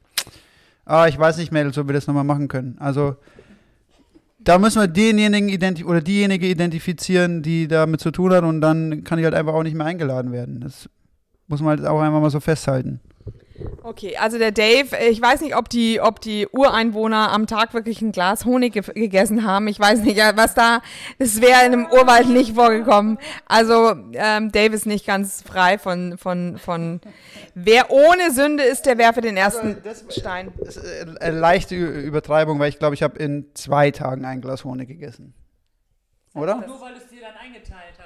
Ah, 0.84 1.06
ich 1.06 1.18
weiß 1.18 1.38
nicht, 1.38 1.50
Mädels, 1.50 1.78
ob 1.78 1.88
wir 1.88 1.94
das 1.94 2.06
nochmal 2.06 2.24
machen 2.24 2.48
können. 2.48 2.76
Also, 2.78 3.16
da 4.44 4.58
müssen 4.58 4.80
wir 4.80 4.88
denjenigen 4.88 5.48
identi 5.48 5.84
oder 5.84 6.00
diejenige 6.00 6.46
identifizieren, 6.46 7.42
die 7.42 7.66
damit 7.66 8.00
zu 8.00 8.10
tun 8.10 8.32
hat 8.32 8.44
und 8.44 8.60
dann 8.60 9.02
kann 9.04 9.18
ich 9.18 9.24
halt 9.24 9.34
einfach 9.34 9.54
auch 9.54 9.62
nicht 9.62 9.74
mehr 9.74 9.86
eingeladen 9.86 10.32
werden. 10.32 10.60
Das 10.60 10.88
muss 11.46 11.60
man 11.60 11.78
halt 11.78 11.88
auch 11.88 12.00
einfach 12.00 12.20
mal 12.20 12.30
so 12.30 12.40
festhalten. 12.40 13.00
Okay, 13.84 14.16
also 14.16 14.38
der 14.38 14.50
Dave, 14.50 14.96
ich 15.08 15.20
weiß 15.22 15.40
nicht, 15.40 15.54
ob 15.56 15.68
die, 15.68 16.00
ob 16.00 16.20
die 16.20 16.48
Ureinwohner 16.50 17.30
am 17.30 17.46
Tag 17.46 17.72
wirklich 17.72 18.02
ein 18.02 18.10
Glas 18.10 18.44
Honig 18.44 18.72
ge 18.72 18.82
gegessen 18.94 19.44
haben. 19.46 19.68
Ich 19.68 19.78
weiß 19.78 20.00
nicht, 20.00 20.16
was 20.34 20.54
da, 20.54 20.80
das 21.18 21.40
wäre 21.40 21.64
in 21.64 21.72
einem 21.72 21.86
Urwald 21.86 22.28
nicht 22.28 22.54
vorgekommen. 22.56 23.18
Also 23.46 23.94
ähm, 24.14 24.50
Dave 24.50 24.74
ist 24.74 24.86
nicht 24.86 25.06
ganz 25.06 25.42
frei 25.42 25.78
von, 25.78 26.18
von, 26.18 26.58
von, 26.58 27.00
wer 27.54 27.90
ohne 27.92 28.32
Sünde 28.32 28.64
ist, 28.64 28.86
der 28.86 28.98
werfe 28.98 29.20
den 29.20 29.36
ersten 29.36 29.68
Also, 29.68 29.80
das- 29.84 30.04
Stein. 30.16 30.52
Das 30.58 30.76
ist 30.76 30.84
äh, 30.84 31.06
eine 31.20 31.38
leichte 31.38 31.76
Übertreibung, 31.76 32.58
weil 32.58 32.70
ich 32.70 32.78
glaube, 32.80 32.94
ich 32.94 33.02
habe 33.04 33.18
in 33.18 33.50
zwei 33.54 33.90
Tagen 33.92 34.24
ein 34.24 34.40
Glas 34.40 34.64
Honig 34.64 34.88
gegessen. 34.88 35.32
Oder? 36.34 36.56
Nur 36.66 36.80
weil 36.80 36.94
du 36.94 36.98
es 36.98 37.06
dir 37.08 37.20
dann 37.20 37.36
eingeteilt 37.40 37.94
hast. 37.98 38.03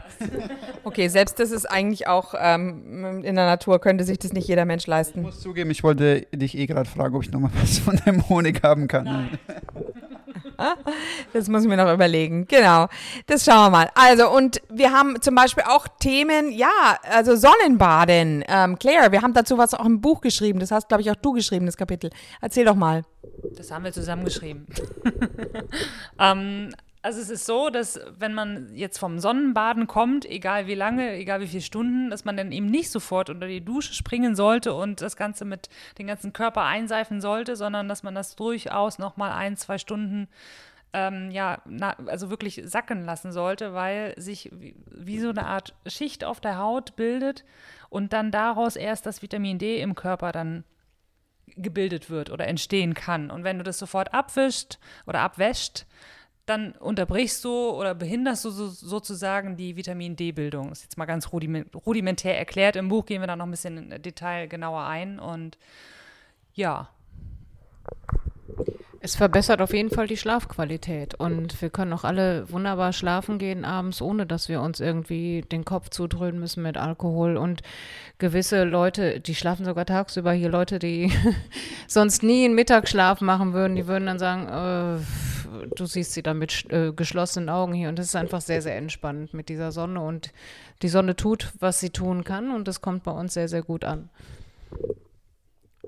Okay, 0.84 1.08
selbst 1.08 1.38
das 1.38 1.50
ist 1.50 1.66
eigentlich 1.66 2.06
auch 2.06 2.34
ähm, 2.38 3.22
in 3.24 3.36
der 3.36 3.46
Natur, 3.46 3.80
könnte 3.80 4.04
sich 4.04 4.18
das 4.18 4.32
nicht 4.32 4.48
jeder 4.48 4.64
Mensch 4.64 4.84
Ich 4.84 4.88
leisten. 4.88 5.22
muss 5.22 5.40
zugeben, 5.40 5.70
ich 5.70 5.82
wollte 5.82 6.22
dich 6.34 6.56
eh 6.56 6.66
gerade 6.66 6.88
fragen, 6.88 7.14
ob 7.14 7.22
ich 7.22 7.30
nochmal 7.30 7.50
was 7.60 7.78
von 7.78 8.00
dem 8.06 8.28
Honig 8.28 8.62
haben 8.62 8.88
kann. 8.88 9.38
Das 11.32 11.48
muss 11.48 11.62
ich 11.62 11.68
mir 11.68 11.76
noch 11.76 11.92
überlegen. 11.92 12.46
Genau. 12.48 12.88
Das 13.26 13.44
schauen 13.44 13.66
wir 13.66 13.70
mal. 13.70 13.90
Also, 13.94 14.30
und 14.30 14.60
wir 14.68 14.92
haben 14.92 15.20
zum 15.20 15.34
Beispiel 15.34 15.64
auch 15.68 15.86
Themen, 16.00 16.50
ja, 16.50 16.98
also 17.02 17.36
Sonnenbaden. 17.36 18.44
Ähm, 18.48 18.78
Claire, 18.78 19.12
wir 19.12 19.22
haben 19.22 19.34
dazu 19.34 19.56
was 19.58 19.74
auch 19.74 19.84
im 19.84 20.00
Buch 20.00 20.20
geschrieben. 20.20 20.58
Das 20.58 20.70
hast, 20.70 20.88
glaube 20.88 21.02
ich, 21.02 21.10
auch 21.10 21.16
du 21.16 21.32
geschrieben, 21.32 21.66
das 21.66 21.76
Kapitel. 21.76 22.10
Erzähl 22.40 22.64
doch 22.64 22.74
mal. 22.74 23.02
Das 23.56 23.70
haben 23.70 23.84
wir 23.84 23.92
zusammengeschrieben. 23.92 24.66
ähm, 26.18 26.70
also 27.02 27.20
es 27.20 27.30
ist 27.30 27.46
so, 27.46 27.70
dass 27.70 28.00
wenn 28.18 28.34
man 28.34 28.74
jetzt 28.74 28.98
vom 28.98 29.18
Sonnenbaden 29.18 29.86
kommt, 29.86 30.24
egal 30.26 30.66
wie 30.66 30.74
lange, 30.74 31.12
egal 31.14 31.40
wie 31.40 31.46
viele 31.46 31.62
Stunden, 31.62 32.10
dass 32.10 32.24
man 32.24 32.36
dann 32.36 32.52
eben 32.52 32.66
nicht 32.66 32.90
sofort 32.90 33.30
unter 33.30 33.46
die 33.46 33.64
Dusche 33.64 33.94
springen 33.94 34.34
sollte 34.34 34.74
und 34.74 35.00
das 35.00 35.16
Ganze 35.16 35.44
mit 35.44 35.68
den 35.98 36.06
ganzen 36.06 36.32
Körper 36.32 36.64
einseifen 36.64 37.20
sollte, 37.20 37.56
sondern 37.56 37.88
dass 37.88 38.02
man 38.02 38.14
das 38.14 38.36
durchaus 38.36 38.98
noch 38.98 39.16
mal 39.16 39.32
ein, 39.32 39.56
zwei 39.56 39.78
Stunden 39.78 40.28
ähm, 40.92 41.30
ja, 41.30 41.60
na, 41.66 41.96
also 42.06 42.30
wirklich 42.30 42.62
sacken 42.64 43.04
lassen 43.04 43.30
sollte, 43.30 43.74
weil 43.74 44.14
sich 44.16 44.50
wie, 44.52 44.74
wie 44.90 45.18
so 45.20 45.28
eine 45.28 45.46
Art 45.46 45.74
Schicht 45.86 46.24
auf 46.24 46.40
der 46.40 46.58
Haut 46.58 46.96
bildet 46.96 47.44
und 47.90 48.12
dann 48.12 48.30
daraus 48.30 48.76
erst 48.76 49.06
das 49.06 49.22
Vitamin 49.22 49.58
D 49.58 49.80
im 49.80 49.94
Körper 49.94 50.32
dann 50.32 50.64
gebildet 51.56 52.10
wird 52.10 52.30
oder 52.30 52.46
entstehen 52.46 52.94
kann. 52.94 53.30
Und 53.30 53.44
wenn 53.44 53.58
du 53.58 53.64
das 53.64 53.78
sofort 53.78 54.14
abwischt 54.14 54.78
oder 55.06 55.20
abwäscht, 55.20 55.86
dann 56.48 56.72
unterbrichst 56.72 57.44
du 57.44 57.70
oder 57.70 57.94
behinderst 57.94 58.44
du 58.44 58.50
so, 58.50 58.68
sozusagen 58.68 59.56
die 59.56 59.76
Vitamin 59.76 60.16
D-Bildung. 60.16 60.72
Ist 60.72 60.82
jetzt 60.82 60.98
mal 60.98 61.06
ganz 61.06 61.32
rudiment, 61.32 61.68
rudimentär 61.86 62.38
erklärt. 62.38 62.76
Im 62.76 62.88
Buch 62.88 63.06
gehen 63.06 63.20
wir 63.20 63.26
da 63.26 63.36
noch 63.36 63.46
ein 63.46 63.50
bisschen 63.50 63.92
in 63.92 64.02
Detail 64.02 64.46
genauer 64.48 64.84
ein. 64.84 65.18
Und 65.18 65.58
ja, 66.54 66.88
Es 69.00 69.14
verbessert 69.14 69.62
auf 69.62 69.72
jeden 69.72 69.90
Fall 69.90 70.08
die 70.08 70.16
Schlafqualität 70.16 71.14
und 71.14 71.62
wir 71.62 71.70
können 71.70 71.92
auch 71.92 72.02
alle 72.02 72.50
wunderbar 72.50 72.92
schlafen 72.92 73.38
gehen 73.38 73.64
abends, 73.64 74.02
ohne 74.02 74.26
dass 74.26 74.48
wir 74.48 74.60
uns 74.60 74.80
irgendwie 74.80 75.42
den 75.42 75.64
Kopf 75.64 75.90
zudröhnen 75.90 76.40
müssen 76.40 76.64
mit 76.64 76.76
Alkohol. 76.76 77.36
Und 77.36 77.62
gewisse 78.18 78.64
Leute, 78.64 79.20
die 79.20 79.36
schlafen 79.36 79.64
sogar 79.64 79.86
tagsüber 79.86 80.32
hier, 80.32 80.48
Leute, 80.48 80.80
die 80.80 81.12
sonst 81.86 82.24
nie 82.24 82.44
einen 82.44 82.56
Mittagsschlaf 82.56 83.20
machen 83.20 83.52
würden, 83.52 83.76
die 83.76 83.86
würden 83.86 84.06
dann 84.06 84.18
sagen, 84.18 84.98
äh, 84.98 85.37
du 85.74 85.86
siehst 85.86 86.12
sie 86.12 86.22
dann 86.22 86.38
mit 86.38 86.70
äh, 86.70 86.92
geschlossenen 86.92 87.48
Augen 87.48 87.72
hier. 87.72 87.88
Und 87.88 87.98
das 87.98 88.06
ist 88.06 88.16
einfach 88.16 88.40
sehr, 88.40 88.62
sehr 88.62 88.76
entspannend 88.76 89.34
mit 89.34 89.48
dieser 89.48 89.72
Sonne. 89.72 90.00
Und 90.00 90.32
die 90.82 90.88
Sonne 90.88 91.16
tut, 91.16 91.52
was 91.58 91.80
sie 91.80 91.90
tun 91.90 92.24
kann 92.24 92.50
und 92.50 92.68
das 92.68 92.80
kommt 92.80 93.04
bei 93.04 93.12
uns 93.12 93.34
sehr, 93.34 93.48
sehr 93.48 93.62
gut 93.62 93.84
an. 93.84 94.10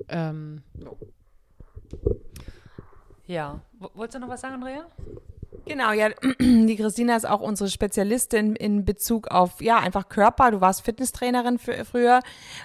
Ähm, 0.08 0.62
ja. 3.26 3.60
Wolltest 3.78 4.16
du 4.16 4.18
noch 4.20 4.28
was 4.28 4.40
sagen, 4.40 4.54
Andrea? 4.54 4.86
Genau, 5.66 5.92
ja, 5.92 6.08
die 6.40 6.76
Christina 6.76 7.16
ist 7.16 7.28
auch 7.28 7.40
unsere 7.40 7.70
Spezialistin 7.70 8.54
in 8.54 8.84
Bezug 8.84 9.28
auf, 9.28 9.60
ja, 9.60 9.78
einfach 9.78 10.08
Körper. 10.08 10.52
Du 10.52 10.60
warst 10.60 10.82
Fitnesstrainerin 10.82 11.58
für, 11.58 11.84
früher 11.84 12.20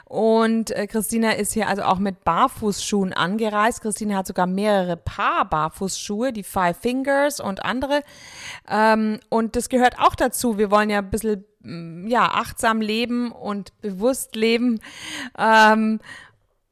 und 0.06 0.71
äh, 0.71 0.86
Christina 0.86 1.32
ist 1.32 1.54
hier 1.54 1.67
also 1.67 1.84
auch 1.84 1.98
mit 1.98 2.24
Barfußschuhen 2.24 3.13
angereist. 3.13 3.82
Christina 3.82 4.17
hat 4.17 4.28
sogar 4.28 4.45
mehrere 4.45 4.98
Paar 4.98 5.50
Barfußschuhe, 5.50 6.32
die 6.32 6.43
Five 6.43 6.78
Fingers 6.78 7.39
und 7.39 7.65
andere. 7.65 8.02
Ähm, 8.69 9.19
und 9.30 9.56
das 9.56 9.69
gehört 9.69 10.00
auch 10.00 10.15
dazu. 10.15 10.58
Wir 10.58 10.69
wollen 10.69 10.89
ja 10.91 11.00
ein 11.00 11.10
bisschen, 11.10 11.43
mm, 11.62 12.08
ja, 12.08 12.26
achtsam 12.34 12.82
leben 12.82 13.32
und 13.32 13.80
bewusst 13.82 14.36
leben. 14.36 14.80
Ähm, 15.38 16.00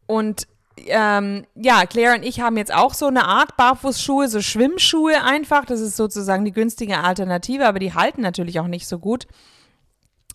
und 0.06 0.48
ähm, 0.78 1.46
ja, 1.56 1.86
Claire 1.86 2.16
und 2.16 2.24
ich 2.24 2.42
haben 2.42 2.58
jetzt 2.58 2.74
auch 2.74 2.94
so 2.94 3.08
eine 3.08 3.26
Art 3.26 3.56
Barfußschuhe, 3.58 4.28
so 4.28 4.42
Schwimmschuhe 4.42 5.24
einfach. 5.24 5.66
Das 5.66 5.80
ist 5.80 5.96
sozusagen 5.96 6.46
die 6.46 6.52
günstige 6.52 7.00
Alternative, 7.00 7.68
aber 7.68 7.80
die 7.80 7.94
halten 7.94 8.22
natürlich 8.22 8.60
auch 8.60 8.68
nicht 8.68 8.88
so 8.88 9.00
gut. 9.00 9.28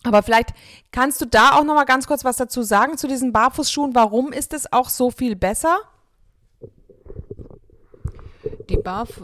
Aber 0.03 0.23
vielleicht 0.23 0.53
kannst 0.91 1.19
du 1.19 1.25
da 1.25 1.57
auch 1.57 1.63
noch 1.63 1.75
mal 1.75 1.83
ganz 1.83 2.07
kurz 2.07 2.23
was 2.23 2.37
dazu 2.37 2.61
sagen 2.61 2.97
zu 2.97 3.07
diesen 3.07 3.33
Barfußschuhen. 3.33 3.95
Warum 3.95 4.31
ist 4.31 4.53
es 4.53 4.71
auch 4.71 4.89
so 4.89 5.11
viel 5.11 5.35
besser? 5.35 5.77
Die, 8.69 8.77
Barf 8.77 9.23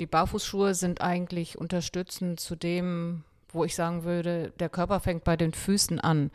die 0.00 0.06
Barfußschuhe 0.06 0.74
sind 0.74 1.00
eigentlich 1.00 1.58
unterstützend 1.58 2.40
zu 2.40 2.56
dem, 2.56 3.24
wo 3.52 3.64
ich 3.64 3.74
sagen 3.74 4.04
würde, 4.04 4.52
der 4.58 4.68
Körper 4.68 5.00
fängt 5.00 5.24
bei 5.24 5.36
den 5.36 5.52
Füßen 5.52 6.00
an. 6.00 6.30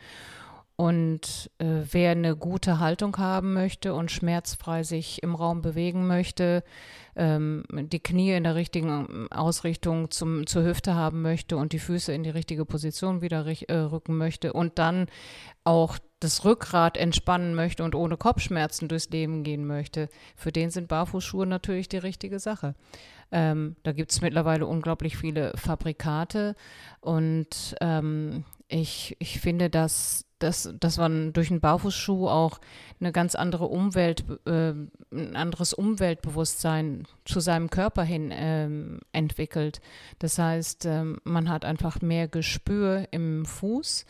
Und 0.80 1.50
äh, 1.58 1.82
wer 1.90 2.12
eine 2.12 2.36
gute 2.36 2.78
Haltung 2.78 3.18
haben 3.18 3.52
möchte 3.52 3.92
und 3.92 4.10
schmerzfrei 4.10 4.82
sich 4.82 5.22
im 5.22 5.34
Raum 5.34 5.60
bewegen 5.60 6.06
möchte, 6.06 6.64
ähm, 7.16 7.64
die 7.70 8.00
Knie 8.00 8.32
in 8.32 8.44
der 8.44 8.54
richtigen 8.54 9.30
Ausrichtung 9.30 10.10
zum, 10.10 10.46
zur 10.46 10.64
Hüfte 10.64 10.94
haben 10.94 11.20
möchte 11.20 11.58
und 11.58 11.74
die 11.74 11.78
Füße 11.78 12.14
in 12.14 12.22
die 12.22 12.30
richtige 12.30 12.64
Position 12.64 13.20
wieder 13.20 13.44
äh, 13.46 13.74
rücken 13.74 14.16
möchte 14.16 14.54
und 14.54 14.78
dann 14.78 15.08
auch 15.64 15.98
das 16.18 16.46
Rückgrat 16.46 16.96
entspannen 16.96 17.54
möchte 17.54 17.84
und 17.84 17.94
ohne 17.94 18.16
Kopfschmerzen 18.16 18.88
durchs 18.88 19.10
Leben 19.10 19.44
gehen 19.44 19.66
möchte, 19.66 20.08
für 20.34 20.50
den 20.50 20.70
sind 20.70 20.88
Barfußschuhe 20.88 21.44
natürlich 21.44 21.90
die 21.90 21.98
richtige 21.98 22.38
Sache. 22.38 22.74
Ähm, 23.30 23.76
da 23.82 23.92
gibt 23.92 24.12
es 24.12 24.22
mittlerweile 24.22 24.66
unglaublich 24.66 25.18
viele 25.18 25.52
Fabrikate 25.56 26.56
und 27.02 27.76
ähm, 27.82 28.44
ich, 28.68 29.16
ich 29.18 29.40
finde, 29.40 29.68
dass, 29.68 30.24
dass, 30.42 30.74
dass 30.78 30.98
man 30.98 31.32
durch 31.32 31.50
einen 31.50 31.60
Barfußschuh 31.60 32.28
auch 32.28 32.60
eine 33.00 33.12
ganz 33.12 33.34
andere 33.34 33.66
Umwelt, 33.66 34.24
äh, 34.46 34.72
ein 35.12 35.36
anderes 35.36 35.72
Umweltbewusstsein 35.72 37.06
zu 37.24 37.40
seinem 37.40 37.70
Körper 37.70 38.02
hin 38.02 38.30
ähm, 38.32 39.00
entwickelt. 39.12 39.80
Das 40.18 40.38
heißt, 40.38 40.86
ähm, 40.86 41.20
man 41.24 41.48
hat 41.48 41.64
einfach 41.64 42.00
mehr 42.00 42.28
Gespür 42.28 43.06
im 43.10 43.44
Fuß 43.44 44.06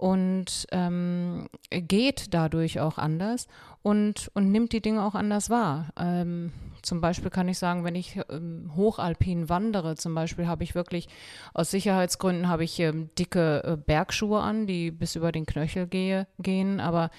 und 0.00 0.66
ähm, 0.72 1.46
geht 1.70 2.32
dadurch 2.32 2.80
auch 2.80 2.96
anders 2.96 3.46
und, 3.82 4.30
und 4.32 4.50
nimmt 4.50 4.72
die 4.72 4.80
Dinge 4.80 5.04
auch 5.04 5.14
anders 5.14 5.50
wahr. 5.50 5.90
Ähm, 5.98 6.52
zum 6.80 7.02
Beispiel 7.02 7.28
kann 7.28 7.48
ich 7.48 7.58
sagen, 7.58 7.84
wenn 7.84 7.94
ich 7.94 8.18
ähm, 8.30 8.72
hochalpin 8.76 9.50
wandere, 9.50 9.96
zum 9.96 10.14
Beispiel 10.14 10.46
habe 10.46 10.64
ich 10.64 10.74
wirklich 10.74 11.06
aus 11.52 11.70
Sicherheitsgründen 11.70 12.48
habe 12.48 12.64
ich 12.64 12.80
ähm, 12.80 13.10
dicke 13.18 13.62
äh, 13.62 13.76
Bergschuhe 13.76 14.40
an, 14.40 14.66
die 14.66 14.90
bis 14.90 15.16
über 15.16 15.32
den 15.32 15.44
Knöchel 15.44 15.86
gehe, 15.86 16.26
gehen, 16.38 16.80
aber 16.80 17.10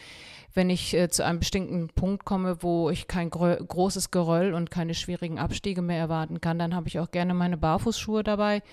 wenn 0.55 0.71
ich 0.71 0.95
äh, 0.95 1.07
zu 1.07 1.23
einem 1.23 1.37
bestimmten 1.37 1.89
Punkt 1.89 2.25
komme, 2.25 2.63
wo 2.63 2.89
ich 2.89 3.07
kein 3.07 3.29
grö 3.29 3.57
großes 3.57 4.09
Geröll 4.09 4.55
und 4.55 4.71
keine 4.71 4.95
schwierigen 4.95 5.37
Abstiege 5.37 5.83
mehr 5.83 5.99
erwarten 5.99 6.41
kann, 6.41 6.57
dann 6.57 6.73
habe 6.73 6.87
ich 6.87 6.97
auch 6.97 7.11
gerne 7.11 7.35
meine 7.35 7.57
Barfußschuhe 7.57 8.23
dabei 8.23 8.63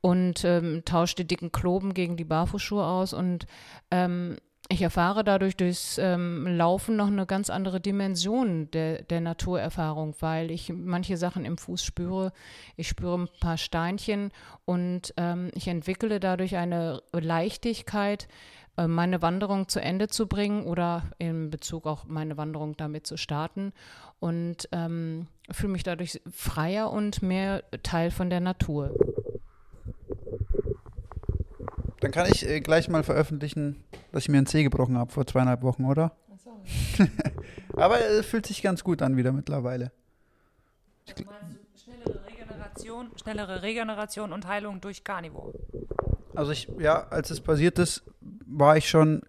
und 0.00 0.44
ähm, 0.44 0.82
tausche 0.84 1.16
die 1.16 1.26
dicken 1.26 1.52
Kloben 1.52 1.94
gegen 1.94 2.16
die 2.16 2.24
Barfußschuhe 2.24 2.84
aus 2.84 3.12
und 3.12 3.46
ähm, 3.90 4.36
ich 4.70 4.82
erfahre 4.82 5.24
dadurch 5.24 5.56
durchs 5.56 5.96
ähm, 5.96 6.46
Laufen 6.46 6.96
noch 6.96 7.06
eine 7.06 7.24
ganz 7.24 7.48
andere 7.48 7.80
Dimension 7.80 8.70
der, 8.70 9.02
der 9.02 9.22
Naturerfahrung, 9.22 10.14
weil 10.20 10.50
ich 10.50 10.70
manche 10.70 11.16
Sachen 11.16 11.46
im 11.46 11.56
Fuß 11.56 11.82
spüre. 11.82 12.32
Ich 12.76 12.86
spüre 12.86 13.16
ein 13.16 13.28
paar 13.40 13.56
Steinchen 13.56 14.30
und 14.66 15.14
ähm, 15.16 15.50
ich 15.54 15.68
entwickle 15.68 16.20
dadurch 16.20 16.56
eine 16.56 17.02
Leichtigkeit, 17.12 18.28
äh, 18.76 18.86
meine 18.86 19.22
Wanderung 19.22 19.68
zu 19.68 19.80
Ende 19.80 20.08
zu 20.08 20.26
bringen 20.26 20.66
oder 20.66 21.04
in 21.16 21.48
Bezug 21.48 21.86
auch 21.86 22.04
meine 22.04 22.36
Wanderung 22.36 22.76
damit 22.76 23.06
zu 23.06 23.16
starten 23.16 23.72
und 24.20 24.68
ähm, 24.72 25.28
fühle 25.50 25.72
mich 25.72 25.82
dadurch 25.82 26.20
freier 26.30 26.92
und 26.92 27.22
mehr 27.22 27.64
Teil 27.82 28.10
von 28.10 28.28
der 28.28 28.40
Natur. 28.40 28.94
Dann 32.00 32.12
kann 32.12 32.26
ich 32.30 32.48
äh, 32.48 32.60
gleich 32.60 32.88
mal 32.88 33.02
veröffentlichen, 33.02 33.82
dass 34.12 34.22
ich 34.24 34.28
mir 34.28 34.38
einen 34.38 34.46
Zeh 34.46 34.62
gebrochen 34.62 34.96
habe 34.96 35.12
vor 35.12 35.26
zweieinhalb 35.26 35.62
Wochen, 35.62 35.84
oder? 35.84 36.12
Aber 37.76 38.00
es 38.00 38.26
fühlt 38.26 38.46
sich 38.46 38.62
ganz 38.62 38.84
gut 38.84 39.02
an 39.02 39.16
wieder 39.16 39.32
mittlerweile. 39.32 39.92
Schnellere 41.06 42.20
Regeneration, 42.26 43.10
schnellere 43.16 43.62
Regeneration 43.62 44.32
und 44.32 44.46
Heilung 44.46 44.80
durch 44.80 45.04
Carnivore. 45.04 45.54
Also 46.34 46.52
ich, 46.52 46.68
ja, 46.78 47.08
als 47.08 47.30
es 47.30 47.40
passiert 47.40 47.78
ist, 47.78 48.02
war 48.20 48.76
ich 48.76 48.88
schon 48.88 49.22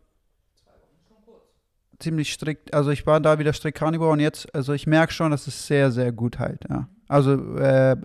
ziemlich 1.99 2.33
strikt, 2.33 2.73
also 2.73 2.91
ich 2.91 3.05
war 3.05 3.19
da 3.19 3.39
wieder 3.39 3.53
strikt 3.53 3.77
Carnivore 3.77 4.11
und 4.11 4.19
jetzt, 4.19 4.53
also 4.55 4.73
ich 4.73 4.87
merke 4.87 5.11
schon, 5.11 5.31
dass 5.31 5.47
es 5.47 5.67
sehr, 5.67 5.91
sehr 5.91 6.11
gut 6.11 6.39
heilt, 6.39 6.65
ja. 6.69 6.87
Also 7.07 7.57
äh, 7.57 7.97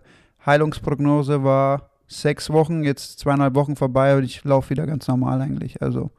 Heilungsprognose 0.44 1.44
war 1.44 1.90
sechs 2.06 2.50
Wochen, 2.50 2.84
jetzt 2.84 3.18
zweieinhalb 3.18 3.54
Wochen 3.54 3.76
vorbei 3.76 4.16
und 4.16 4.24
ich 4.24 4.44
laufe 4.44 4.70
wieder 4.70 4.86
ganz 4.86 5.08
normal 5.08 5.40
eigentlich, 5.40 5.82
also 5.82 6.10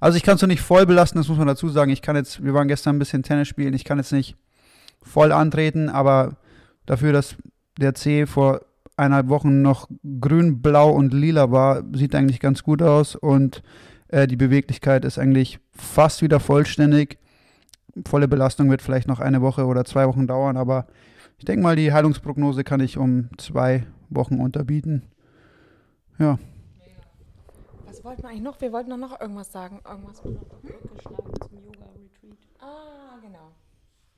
also 0.00 0.16
ich 0.16 0.22
kann 0.22 0.36
es 0.36 0.42
noch 0.42 0.48
nicht 0.48 0.62
voll 0.62 0.86
belasten, 0.86 1.18
das 1.18 1.28
muss 1.28 1.38
man 1.38 1.46
dazu 1.46 1.68
sagen. 1.68 1.90
Ich 1.90 2.02
kann 2.02 2.16
jetzt, 2.16 2.44
wir 2.44 2.54
waren 2.54 2.68
gestern 2.68 2.96
ein 2.96 2.98
bisschen 2.98 3.22
Tennis 3.22 3.48
spielen, 3.48 3.74
ich 3.74 3.84
kann 3.84 3.98
jetzt 3.98 4.12
nicht 4.12 4.36
voll 5.02 5.32
antreten, 5.32 5.88
aber 5.88 6.36
dafür, 6.86 7.12
dass 7.12 7.36
der 7.78 7.94
C 7.94 8.26
vor 8.26 8.60
eineinhalb 8.96 9.28
Wochen 9.28 9.62
noch 9.62 9.88
grün, 10.20 10.60
blau 10.60 10.90
und 10.90 11.12
lila 11.12 11.50
war, 11.50 11.82
sieht 11.92 12.14
eigentlich 12.14 12.40
ganz 12.40 12.62
gut 12.62 12.82
aus 12.82 13.14
und 13.14 13.62
äh, 14.08 14.26
die 14.26 14.36
Beweglichkeit 14.36 15.04
ist 15.04 15.18
eigentlich 15.18 15.60
fast 15.70 16.22
wieder 16.22 16.40
vollständig. 16.40 17.18
Volle 18.06 18.28
Belastung 18.28 18.70
wird 18.70 18.82
vielleicht 18.82 19.08
noch 19.08 19.20
eine 19.20 19.40
Woche 19.40 19.66
oder 19.66 19.84
zwei 19.84 20.06
Wochen 20.06 20.26
dauern, 20.26 20.56
aber 20.56 20.86
ich 21.38 21.44
denke 21.44 21.62
mal, 21.62 21.76
die 21.76 21.92
Heilungsprognose 21.92 22.64
kann 22.64 22.80
ich 22.80 22.98
um 22.98 23.28
zwei 23.36 23.84
Wochen 24.10 24.40
unterbieten. 24.40 25.02
Ja. 26.18 26.38
Was 27.86 28.04
wollten 28.04 28.22
wir 28.22 28.30
eigentlich 28.30 28.42
noch? 28.42 28.60
Wir 28.60 28.72
wollten 28.72 28.90
doch 28.90 28.96
noch 28.96 29.20
irgendwas 29.20 29.52
sagen. 29.52 29.80
Irgendwas. 29.88 30.22
Geschlagen 30.22 31.32
zum 31.40 31.58
Yoga-Retreat. 31.58 32.38
Ah, 32.60 33.18
genau. 33.22 33.52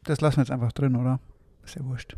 Das 0.04 0.20
lassen 0.20 0.36
wir 0.38 0.42
jetzt 0.42 0.50
einfach 0.50 0.72
drin, 0.72 0.96
oder? 0.96 1.20
Ist 1.64 1.76
ja 1.76 1.84
wurscht. 1.84 2.16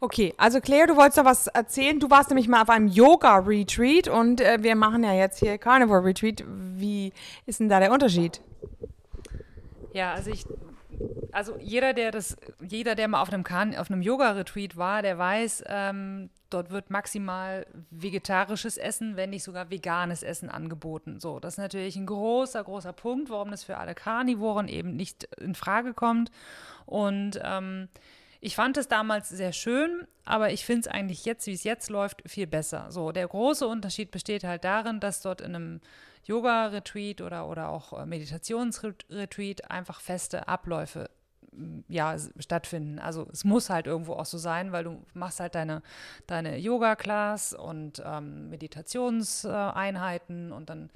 Okay, 0.00 0.34
also 0.36 0.60
Claire, 0.60 0.86
du 0.86 0.96
wolltest 0.96 1.18
da 1.18 1.24
was 1.24 1.46
erzählen. 1.46 1.98
Du 1.98 2.10
warst 2.10 2.28
nämlich 2.30 2.48
mal 2.48 2.62
auf 2.62 2.68
einem 2.68 2.88
Yoga-Retreat 2.88 4.08
und 4.08 4.40
äh, 4.40 4.62
wir 4.62 4.76
machen 4.76 5.02
ja 5.02 5.14
jetzt 5.14 5.38
hier 5.38 5.56
Carnivore-Retreat. 5.58 6.44
Wie 6.46 7.12
ist 7.46 7.60
denn 7.60 7.68
da 7.68 7.80
der 7.80 7.92
Unterschied? 7.92 8.42
Ja, 9.92 10.12
also 10.12 10.30
ich, 10.30 10.44
also 11.32 11.56
jeder, 11.58 11.94
der 11.94 12.10
das, 12.10 12.36
jeder, 12.60 12.94
der 12.94 13.08
mal 13.08 13.22
auf 13.22 13.32
einem, 13.32 13.44
Kan 13.44 13.74
auf 13.74 13.90
einem 13.90 14.02
Yoga-Retreat 14.02 14.76
war, 14.76 15.00
der 15.00 15.16
weiß, 15.16 15.64
ähm, 15.68 16.28
dort 16.50 16.70
wird 16.70 16.90
maximal 16.90 17.66
vegetarisches 17.90 18.76
Essen, 18.76 19.16
wenn 19.16 19.30
nicht 19.30 19.44
sogar 19.44 19.70
veganes 19.70 20.22
Essen 20.22 20.48
angeboten. 20.48 21.20
So, 21.20 21.40
das 21.40 21.54
ist 21.54 21.58
natürlich 21.58 21.96
ein 21.96 22.06
großer, 22.06 22.62
großer 22.62 22.92
Punkt, 22.92 23.30
warum 23.30 23.50
das 23.50 23.64
für 23.64 23.78
alle 23.78 23.94
Karnivoren 23.94 24.68
eben 24.68 24.94
nicht 24.96 25.24
in 25.40 25.54
Frage 25.54 25.94
kommt. 25.94 26.30
Und 26.84 27.40
ähm, 27.42 27.88
ich 28.40 28.54
fand 28.54 28.76
es 28.76 28.88
damals 28.88 29.28
sehr 29.28 29.52
schön, 29.52 30.06
aber 30.24 30.52
ich 30.52 30.64
finde 30.64 30.80
es 30.82 30.88
eigentlich 30.88 31.24
jetzt, 31.24 31.46
wie 31.46 31.52
es 31.52 31.64
jetzt 31.64 31.90
läuft, 31.90 32.22
viel 32.26 32.46
besser. 32.46 32.86
So, 32.90 33.10
der 33.12 33.26
große 33.26 33.66
Unterschied 33.66 34.10
besteht 34.10 34.44
halt 34.44 34.64
darin, 34.64 35.00
dass 35.00 35.22
dort 35.22 35.40
in 35.40 35.54
einem 35.54 35.80
Yoga-Retreat 36.24 37.20
oder, 37.20 37.48
oder 37.48 37.68
auch 37.68 37.92
äh, 37.92 38.06
Meditationsretreat 38.06 39.70
einfach 39.70 40.00
feste 40.00 40.48
Abläufe 40.48 41.08
ja, 41.88 42.16
stattfinden. 42.38 42.98
Also 42.98 43.26
es 43.32 43.44
muss 43.44 43.70
halt 43.70 43.86
irgendwo 43.86 44.14
auch 44.14 44.26
so 44.26 44.38
sein, 44.38 44.72
weil 44.72 44.84
du 44.84 45.02
machst 45.14 45.40
halt 45.40 45.54
deine, 45.54 45.82
deine 46.26 46.58
Yoga-Class 46.58 47.54
und 47.54 48.02
ähm, 48.04 48.50
Meditationseinheiten 48.50 50.52
und 50.52 50.70
dann 50.70 50.90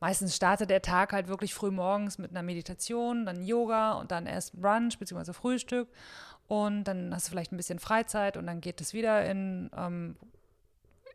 meistens 0.00 0.36
startet 0.36 0.70
der 0.70 0.82
Tag 0.82 1.12
halt 1.12 1.28
wirklich 1.28 1.54
früh 1.54 1.70
morgens 1.70 2.18
mit 2.18 2.30
einer 2.30 2.42
Meditation, 2.42 3.26
dann 3.26 3.42
Yoga 3.42 3.92
und 3.92 4.10
dann 4.10 4.26
erst 4.26 4.60
Brunch 4.60 4.98
bzw. 4.98 5.32
Frühstück 5.32 5.88
und 6.46 6.84
dann 6.84 7.14
hast 7.14 7.26
du 7.26 7.30
vielleicht 7.30 7.52
ein 7.52 7.56
bisschen 7.56 7.78
Freizeit 7.78 8.36
und 8.36 8.46
dann 8.46 8.60
geht 8.60 8.80
es 8.80 8.92
wieder 8.92 9.24
in, 9.24 9.70
ähm, 9.76 10.16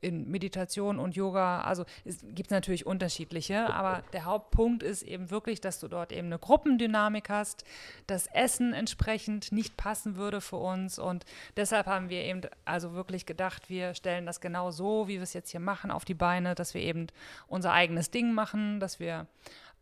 in 0.02 0.30
Meditation 0.30 1.00
und 1.00 1.16
Yoga. 1.16 1.62
Also 1.62 1.86
es 2.06 2.20
gibt 2.34 2.52
natürlich 2.52 2.86
unterschiedliche, 2.86 3.70
aber 3.74 4.04
der 4.14 4.26
Hauptpunkt 4.26 4.84
ist 4.84 5.04
eben 5.04 5.30
wirklich, 5.32 5.62
dass 5.62 5.80
du 5.80 5.88
dort 5.88 6.12
eben 6.12 6.28
eine 6.28 6.40
Gruppendynamik 6.40 7.30
hast, 7.30 7.64
das 8.08 8.28
Essen 8.28 8.74
entsprechend 8.74 9.52
nicht 9.52 9.78
passen 9.78 10.16
würde 10.16 10.42
für 10.42 10.58
uns 10.58 11.00
und 11.00 11.26
deshalb 11.58 11.88
haben 11.88 12.10
wir 12.10 12.24
eben 12.24 12.42
also 12.66 12.94
wirklich 12.94 13.26
gedacht, 13.26 13.70
wir 13.70 13.94
stellen 13.94 14.26
das 14.26 14.42
genau 14.42 14.72
so, 14.72 15.08
wie 15.08 15.16
wir 15.16 15.24
es 15.24 15.34
jetzt 15.34 15.52
hier 15.52 15.60
machen, 15.60 15.92
auf 15.92 16.06
die 16.06 16.14
Beine, 16.14 16.56
dass 16.56 16.74
wir 16.74 16.82
eben 16.82 17.08
unser 17.48 17.74
eigenes 17.74 18.12
Ding 18.12 18.34
machen, 18.34 18.80
dass 18.80 19.00
wir 19.00 19.28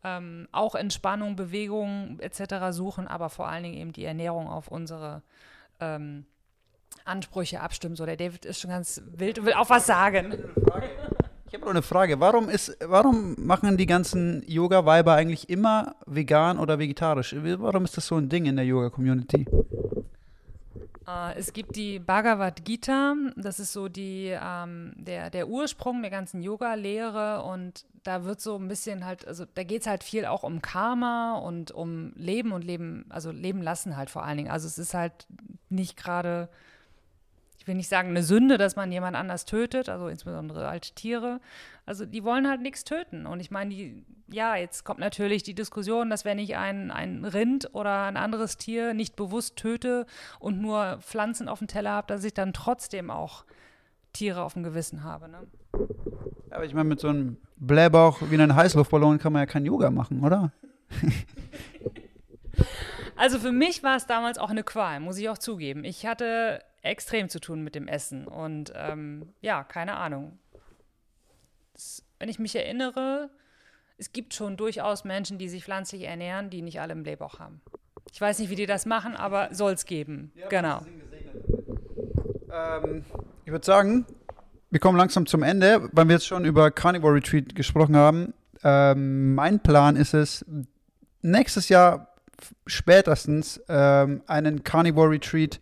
ähm, 0.04 0.48
auch 0.52 0.76
Entspannung, 0.76 1.36
Bewegung 1.36 2.20
etc. 2.20 2.72
suchen, 2.72 3.08
aber 3.08 3.30
vor 3.30 3.48
allen 3.48 3.64
Dingen 3.64 3.78
eben 3.78 3.94
die 3.94 4.06
Ernährung 4.06 4.48
auf 4.48 4.68
unsere 4.68 5.22
ähm, 5.80 6.26
Ansprüche 7.06 7.62
abstimmen. 7.62 7.96
So, 7.96 8.06
der 8.06 8.18
David 8.18 8.46
ist 8.46 8.60
schon 8.60 8.72
ganz 8.72 9.02
wild 9.16 9.40
und 9.40 9.46
will 9.46 9.54
auch 9.54 9.70
was 9.70 9.86
sagen. 9.86 10.34
Ich 11.48 11.54
habe 11.54 11.64
noch 11.64 11.72
eine 11.72 11.82
Frage. 11.82 12.20
Warum, 12.20 12.50
ist, 12.50 12.78
warum 12.86 13.36
machen 13.38 13.78
die 13.78 13.86
ganzen 13.86 14.44
Yoga-Weiber 14.48 15.14
eigentlich 15.14 15.50
immer 15.50 15.96
vegan 16.06 16.60
oder 16.60 16.78
vegetarisch? 16.78 17.36
Warum 17.38 17.86
ist 17.86 17.96
das 17.96 18.08
so 18.08 18.16
ein 18.16 18.28
Ding 18.28 18.46
in 18.46 18.58
der 18.58 18.66
Yoga-Community? 18.66 19.46
Äh, 21.08 21.38
es 21.38 21.54
gibt 21.54 21.76
die 21.76 22.00
Bhagavad 22.00 22.66
Gita, 22.66 23.16
das 23.38 23.60
ist 23.60 23.72
so 23.72 23.88
die, 23.88 24.36
ähm, 24.40 24.94
der, 24.98 25.30
der 25.30 25.48
Ursprung 25.48 26.02
der 26.02 26.12
ganzen 26.12 26.42
Yoga-Lehre 26.42 27.44
und 27.44 27.86
da 28.04 28.26
wird 28.26 28.42
so 28.42 28.58
ein 28.58 28.68
bisschen 28.68 29.06
halt, 29.06 29.28
also 29.28 29.46
da 29.54 29.64
geht 29.64 29.82
es 29.82 29.88
halt 29.88 30.04
viel 30.04 30.26
auch 30.26 30.44
um 30.44 30.62
Karma 30.62 31.38
und 31.38 31.72
um 31.72 32.14
Leben 32.16 32.52
und 32.52 32.64
Leben, 32.64 33.06
also 33.10 33.32
Leben 33.32 33.62
lassen 33.62 33.98
halt 33.98 34.10
vor 34.10 34.24
allen 34.24 34.38
Dingen. 34.38 34.52
Also 34.52 34.68
es 34.68 34.78
ist 34.78 34.94
halt 34.94 35.28
nicht 35.70 35.98
gerade, 35.98 36.50
ich 37.68 37.70
will 37.70 37.76
nicht 37.76 37.90
sagen 37.90 38.12
eine 38.12 38.24
Sünde, 38.24 38.58
dass 38.58 38.78
man 38.78 38.94
jemand 38.94 39.18
anders 39.18 39.44
tötet, 39.44 39.90
also 39.90 40.08
insbesondere 40.08 40.70
halt 40.70 40.96
Tiere. 40.96 41.42
Also 41.86 42.06
die 42.06 42.24
wollen 42.24 42.48
halt 42.48 42.62
nichts 42.62 42.86
töten. 42.86 43.26
Und 43.26 43.42
ich 43.42 43.52
meine, 43.52 43.72
die, 43.72 44.06
ja, 44.30 44.56
jetzt 44.56 44.86
kommt 44.86 45.02
natürlich 45.02 45.44
die 45.44 45.54
Diskussion, 45.54 46.10
dass 46.10 46.24
wenn 46.24 46.40
ich 46.40 46.56
ein, 46.56 46.92
ein 46.92 47.26
Rind 47.26 47.72
oder 47.74 48.04
ein 48.04 48.16
anderes 48.16 48.56
Tier 48.56 48.94
nicht 48.94 49.18
bewusst 49.18 49.58
töte 49.58 50.06
und 50.40 50.62
nur 50.62 51.00
Pflanzen 51.02 51.50
auf 51.50 51.60
dem 51.60 51.68
Teller 51.68 51.92
habe, 51.92 52.08
dass 52.08 52.24
ich 52.24 52.34
dann 52.34 52.54
trotzdem 52.54 53.12
auch 53.12 53.44
Tiere 54.14 54.44
auf 54.44 54.54
dem 54.54 54.64
Gewissen 54.64 55.04
habe. 55.04 55.28
Ne? 55.28 55.40
Aber 56.50 56.64
ich 56.64 56.74
meine, 56.74 56.88
mit 56.88 57.02
so 57.02 57.10
einem 57.10 57.36
Blähbauch 57.58 58.22
wie 58.30 58.36
einem 58.36 58.56
Heißluftballon 58.56 59.20
kann 59.20 59.34
man 59.34 59.42
ja 59.42 59.46
kein 59.46 59.66
Yoga 59.66 59.92
machen, 59.92 60.24
oder? 60.24 60.54
Also 63.18 63.40
für 63.40 63.52
mich 63.52 63.82
war 63.82 63.98
es 63.98 64.06
damals 64.06 64.38
auch 64.38 64.52
eine 64.52 64.64
Qual, 64.64 65.00
muss 65.00 65.18
ich 65.18 65.28
auch 65.28 65.40
zugeben. 65.40 65.84
Ich 65.84 66.06
hatte 66.06 66.62
extrem 66.88 67.30
zu 67.30 67.40
tun 67.40 67.64
mit 67.64 67.76
dem 67.76 67.88
Essen 67.88 68.28
und 68.28 68.74
ähm, 68.76 69.34
ja, 69.42 69.64
keine 69.64 69.96
Ahnung. 69.98 70.40
Es, 71.74 72.04
wenn 72.20 72.30
ich 72.30 72.40
mich 72.40 72.56
erinnere, 72.56 73.30
es 73.98 74.12
gibt 74.12 74.34
schon 74.34 74.58
durchaus 74.58 75.04
Menschen, 75.04 75.38
die 75.38 75.50
sich 75.50 75.64
pflanzlich 75.64 76.04
ernähren, 76.04 76.50
die 76.50 76.62
nicht 76.62 76.80
alle 76.80 76.94
einen 76.94 77.04
Blähbauch 77.04 77.40
haben. 77.40 77.62
Ich 78.12 78.22
weiß 78.22 78.40
nicht, 78.40 78.50
wie 78.50 78.56
die 78.56 78.66
das 78.66 78.86
machen, 78.86 79.16
aber 79.16 79.54
soll 79.54 79.74
es 79.74 79.86
geben. 79.86 80.32
genau. 80.50 80.86
Ähm, 82.52 83.04
ich 83.46 83.52
würde 83.52 83.66
sagen, 83.66 84.06
wir 84.70 84.80
kommen 84.80 84.98
langsam 84.98 85.26
zum 85.26 85.44
Ende, 85.44 85.90
weil 85.92 86.08
wir 86.08 86.14
jetzt 86.14 86.28
schon 86.28 86.46
über 86.46 86.72
Carnivore 86.72 87.16
Retreat 87.16 87.56
gesprochen 87.56 87.96
haben. 87.96 88.34
Ähm, 88.64 89.36
mein 89.36 89.60
Plan 89.60 89.96
ist 89.96 90.14
es, 90.14 90.46
nächstes 91.22 91.70
Jahr 91.70 92.14
spätestens 92.66 93.62
ähm, 93.68 94.22
einen 94.28 94.64
Carnivore 94.64 95.12
Retreat 95.12 95.60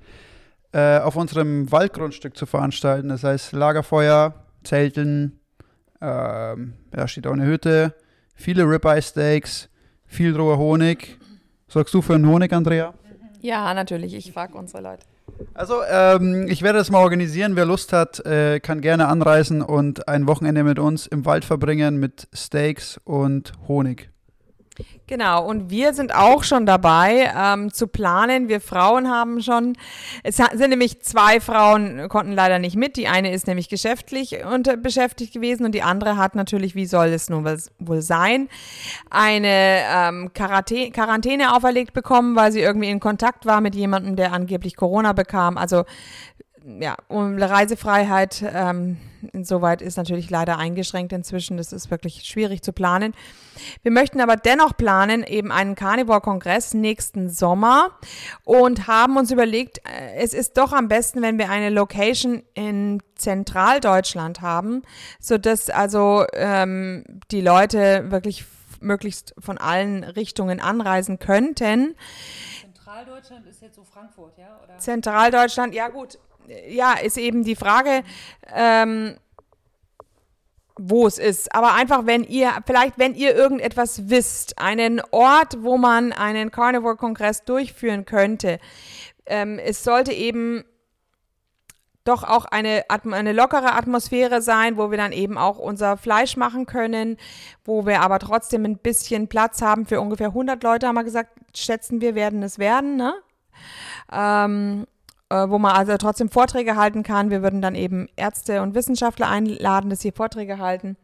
äh, 0.75 0.99
auf 0.99 1.15
unserem 1.15 1.71
Waldgrundstück 1.71 2.35
zu 2.35 2.45
veranstalten. 2.45 3.07
Das 3.07 3.23
heißt 3.23 3.53
Lagerfeuer, 3.53 4.33
Zelten, 4.65 5.39
ähm, 6.01 6.73
da 6.91 7.07
steht 7.07 7.27
auch 7.27 7.31
eine 7.31 7.45
Hütte, 7.45 7.93
viele 8.35 8.63
Ribeye 8.63 9.01
Steaks, 9.01 9.69
viel 10.05 10.35
roher 10.35 10.57
Honig. 10.57 11.17
Sorgst 11.69 11.93
du 11.93 12.01
für 12.01 12.15
einen 12.15 12.27
Honig, 12.27 12.51
Andrea? 12.51 12.93
Ja, 13.39 13.73
natürlich. 13.73 14.13
Ich 14.15 14.33
frage 14.33 14.57
unsere 14.57 14.83
Leute. 14.83 15.03
Also, 15.53 15.75
ähm, 15.89 16.45
ich 16.49 16.61
werde 16.61 16.79
das 16.79 16.91
mal 16.91 16.99
organisieren. 16.99 17.55
Wer 17.55 17.65
Lust 17.65 17.93
hat, 17.93 18.25
äh, 18.25 18.59
kann 18.59 18.81
gerne 18.81 19.07
anreisen 19.07 19.61
und 19.61 20.09
ein 20.09 20.27
Wochenende 20.27 20.65
mit 20.65 20.77
uns 20.77 21.07
im 21.07 21.25
Wald 21.25 21.45
verbringen 21.45 21.97
mit 22.01 22.27
Steaks 22.33 22.99
und 23.05 23.53
Honig. 23.69 24.09
Genau, 25.07 25.45
und 25.45 25.69
wir 25.69 25.93
sind 25.93 26.13
auch 26.13 26.43
schon 26.43 26.65
dabei 26.65 27.31
ähm, 27.37 27.71
zu 27.71 27.87
planen. 27.87 28.49
Wir 28.49 28.59
Frauen 28.59 29.09
haben 29.09 29.41
schon, 29.41 29.77
es 30.23 30.37
sind 30.37 30.69
nämlich 30.69 31.01
zwei 31.01 31.39
Frauen, 31.39 32.09
konnten 32.09 32.33
leider 32.33 32.59
nicht 32.59 32.75
mit. 32.75 32.97
Die 32.97 33.07
eine 33.07 33.31
ist 33.31 33.47
nämlich 33.47 33.69
geschäftlich 33.69 34.43
und, 34.45 34.81
beschäftigt 34.81 35.33
gewesen 35.33 35.65
und 35.65 35.73
die 35.73 35.83
andere 35.83 36.17
hat 36.17 36.35
natürlich, 36.35 36.75
wie 36.75 36.87
soll 36.87 37.07
es 37.07 37.29
nun 37.29 37.45
wohl 37.79 38.01
sein, 38.01 38.49
eine 39.09 39.81
ähm, 39.93 40.31
Quarantä 40.33 40.91
Quarantäne 40.91 41.55
auferlegt 41.55 41.93
bekommen, 41.93 42.35
weil 42.35 42.51
sie 42.51 42.61
irgendwie 42.61 42.89
in 42.89 42.99
Kontakt 42.99 43.45
war 43.45 43.61
mit 43.61 43.75
jemandem, 43.75 44.15
der 44.15 44.33
angeblich 44.33 44.75
Corona 44.75 45.13
bekam. 45.13 45.57
Also 45.57 45.85
ja, 46.65 46.95
um 47.09 47.37
Reisefreiheit 47.37 48.43
ähm, 48.51 48.97
insoweit 49.33 49.81
ist 49.81 49.97
natürlich 49.97 50.29
leider 50.31 50.57
eingeschränkt 50.57 51.13
inzwischen. 51.13 51.57
Das 51.57 51.71
ist 51.71 51.91
wirklich 51.91 52.23
schwierig 52.23 52.63
zu 52.63 52.73
planen. 52.73 53.13
Wir 53.83 53.91
möchten 53.91 54.19
aber 54.19 54.35
dennoch 54.35 54.75
planen, 54.75 55.23
eben 55.23 55.51
einen 55.51 55.75
Carnivore-Kongress 55.75 56.73
nächsten 56.73 57.29
Sommer 57.29 57.91
und 58.43 58.87
haben 58.87 59.17
uns 59.17 59.31
überlegt, 59.31 59.79
äh, 59.79 60.15
es 60.15 60.33
ist 60.33 60.57
doch 60.57 60.73
am 60.73 60.87
besten, 60.87 61.21
wenn 61.21 61.37
wir 61.37 61.49
eine 61.49 61.69
Location 61.69 62.43
in 62.55 63.01
Zentraldeutschland 63.15 64.41
haben, 64.41 64.81
sodass 65.19 65.69
also 65.69 66.25
ähm, 66.33 67.03
die 67.31 67.41
Leute 67.41 68.09
wirklich 68.09 68.45
möglichst 68.81 69.35
von 69.37 69.57
allen 69.57 70.03
Richtungen 70.03 70.59
anreisen 70.59 71.19
könnten. 71.19 71.95
Zentraldeutschland 72.61 73.45
ist 73.47 73.61
jetzt 73.61 73.75
so 73.75 73.83
Frankfurt, 73.83 74.37
ja? 74.37 74.59
Oder? 74.63 74.77
Zentraldeutschland, 74.79 75.73
ja 75.73 75.87
gut, 75.89 76.19
ja, 76.67 76.93
ist 76.93 77.17
eben 77.17 77.43
die 77.43 77.55
Frage, 77.55 78.03
ähm, 78.53 79.17
wo 80.77 81.07
es 81.07 81.17
ist. 81.17 81.53
Aber 81.55 81.73
einfach, 81.73 82.05
wenn 82.05 82.23
ihr, 82.23 82.51
vielleicht, 82.65 82.97
wenn 82.97 83.15
ihr 83.15 83.35
irgendetwas 83.35 84.09
wisst, 84.09 84.59
einen 84.59 85.01
Ort, 85.11 85.63
wo 85.63 85.77
man 85.77 86.11
einen 86.11 86.51
Carnivore-Kongress 86.51 87.43
durchführen 87.45 88.05
könnte. 88.05 88.59
Ähm, 89.25 89.57
es 89.57 89.83
sollte 89.83 90.11
eben 90.11 90.65
doch 92.03 92.23
auch 92.23 92.45
eine, 92.45 92.83
eine 92.87 93.33
lockere 93.33 93.73
Atmosphäre 93.73 94.41
sein, 94.41 94.77
wo 94.77 94.91
wir 94.91 94.97
dann 94.97 95.11
eben 95.11 95.39
auch 95.39 95.57
unser 95.57 95.97
Fleisch 95.97 96.37
machen 96.37 96.67
können, 96.67 97.17
wo 97.63 97.87
wir 97.87 98.01
aber 98.01 98.19
trotzdem 98.19 98.63
ein 98.63 98.77
bisschen 98.77 99.27
Platz 99.27 99.61
haben 99.61 99.87
für 99.87 99.99
ungefähr 99.99 100.27
100 100.27 100.61
Leute, 100.61 100.87
haben 100.87 100.95
wir 100.95 101.03
gesagt, 101.03 101.31
schätzen 101.55 102.01
wir 102.01 102.13
werden 102.13 102.43
es 102.43 102.59
werden, 102.59 102.95
ne? 102.95 103.15
Ähm, 104.11 104.85
äh, 105.29 105.49
wo 105.49 105.57
man 105.57 105.75
also 105.75 105.97
trotzdem 105.97 106.29
Vorträge 106.29 106.75
halten 106.75 107.03
kann. 107.03 107.29
Wir 107.29 107.41
würden 107.41 107.61
dann 107.61 107.75
eben 107.75 108.07
Ärzte 108.15 108.61
und 108.61 108.75
Wissenschaftler 108.75 109.27
einladen, 109.27 109.89
dass 109.89 110.01
sie 110.01 110.11
Vorträge 110.11 110.59
halten. 110.59 110.97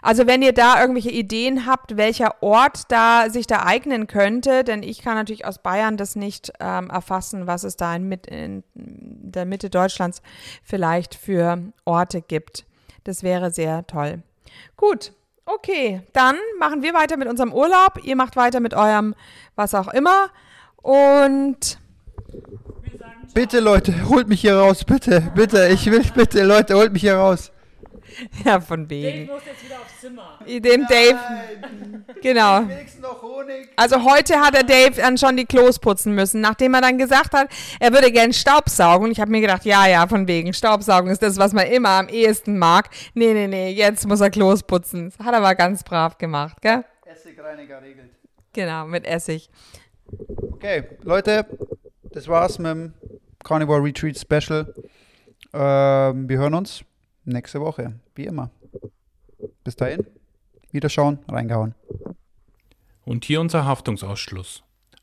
Also 0.00 0.26
wenn 0.26 0.42
ihr 0.42 0.52
da 0.52 0.80
irgendwelche 0.80 1.10
Ideen 1.10 1.66
habt, 1.66 1.96
welcher 1.96 2.40
Ort 2.42 2.82
da 2.88 3.30
sich 3.30 3.46
da 3.46 3.64
eignen 3.64 4.06
könnte, 4.06 4.62
denn 4.62 4.82
ich 4.82 5.02
kann 5.02 5.14
natürlich 5.14 5.44
aus 5.44 5.58
Bayern 5.58 5.96
das 5.96 6.14
nicht 6.14 6.52
ähm, 6.60 6.88
erfassen, 6.88 7.46
was 7.48 7.64
es 7.64 7.76
da 7.76 7.96
in, 7.96 8.12
in 8.12 8.62
der 8.74 9.44
Mitte 9.44 9.70
Deutschlands 9.70 10.22
vielleicht 10.62 11.16
für 11.16 11.58
Orte 11.84 12.22
gibt. 12.22 12.64
Das 13.04 13.22
wäre 13.22 13.50
sehr 13.50 13.86
toll. 13.86 14.22
Gut, 14.76 15.12
okay, 15.46 16.02
dann 16.12 16.36
machen 16.58 16.82
wir 16.82 16.94
weiter 16.94 17.16
mit 17.16 17.26
unserem 17.26 17.52
Urlaub. 17.52 18.04
Ihr 18.04 18.14
macht 18.14 18.36
weiter 18.36 18.60
mit 18.60 18.74
eurem 18.74 19.14
was 19.56 19.74
auch 19.74 19.88
immer. 19.88 20.28
Und 20.76 21.78
Bitte, 23.34 23.60
Leute, 23.60 24.08
holt 24.08 24.28
mich 24.28 24.40
hier 24.40 24.56
raus, 24.56 24.84
bitte, 24.84 25.30
bitte. 25.34 25.68
Ich 25.68 25.90
will, 25.90 26.02
bitte, 26.14 26.42
Leute, 26.44 26.74
holt 26.74 26.92
mich 26.92 27.02
hier 27.02 27.16
raus. 27.16 27.52
ja, 28.44 28.60
von 28.60 28.88
wegen. 28.90 29.26
muss 29.26 29.42
jetzt 29.44 29.64
wieder 29.64 29.76
aufs 29.76 30.00
Zimmer. 30.00 30.38
Dem 30.46 30.86
Dave, 30.86 31.18
genau. 32.22 32.62
Also 33.76 34.04
heute 34.04 34.40
hat 34.40 34.54
der 34.54 34.64
Dave 34.64 35.00
dann 35.00 35.18
schon 35.18 35.36
die 35.36 35.44
Klos 35.44 35.78
putzen 35.78 36.14
müssen, 36.14 36.40
nachdem 36.40 36.74
er 36.74 36.80
dann 36.80 36.98
gesagt 36.98 37.34
hat, 37.34 37.48
er 37.78 37.92
würde 37.92 38.10
gern 38.10 38.32
Staubsaugen. 38.32 39.10
Ich 39.10 39.20
habe 39.20 39.30
mir 39.30 39.40
gedacht, 39.40 39.64
ja, 39.64 39.86
ja, 39.86 40.06
von 40.06 40.26
wegen, 40.26 40.52
Staubsaugen 40.52 41.10
ist 41.10 41.22
das, 41.22 41.38
was 41.38 41.52
man 41.52 41.66
immer 41.66 41.90
am 41.90 42.08
ehesten 42.08 42.58
mag. 42.58 42.90
Nee, 43.14 43.32
nee, 43.34 43.46
nee, 43.46 43.70
jetzt 43.70 44.06
muss 44.06 44.20
er 44.20 44.30
Klos 44.30 44.62
putzen. 44.62 45.10
Das 45.16 45.26
hat 45.26 45.34
er 45.34 45.38
aber 45.38 45.54
ganz 45.54 45.82
brav 45.84 46.18
gemacht, 46.18 46.60
gell? 46.60 46.84
Essigreiniger 47.04 47.82
regelt. 47.82 48.10
Genau, 48.52 48.86
mit 48.86 49.06
Essig. 49.06 49.48
Okay, 50.52 50.84
Leute, 51.02 51.46
das 52.12 52.28
war's 52.28 52.58
mit 52.58 52.70
dem 52.70 52.94
Carnivore 53.44 53.82
Retreat 53.82 54.18
Special. 54.18 54.74
Ähm, 55.52 56.28
wir 56.28 56.38
hören 56.38 56.54
uns 56.54 56.84
nächste 57.24 57.60
Woche, 57.60 57.94
wie 58.14 58.24
immer. 58.26 58.50
Bis 59.64 59.76
dahin, 59.76 60.06
wiederschauen, 60.72 61.18
reingehauen. 61.28 61.74
Und 63.04 63.24
hier 63.24 63.40
unser 63.40 63.64
Haftungsausschluss. 63.64 64.62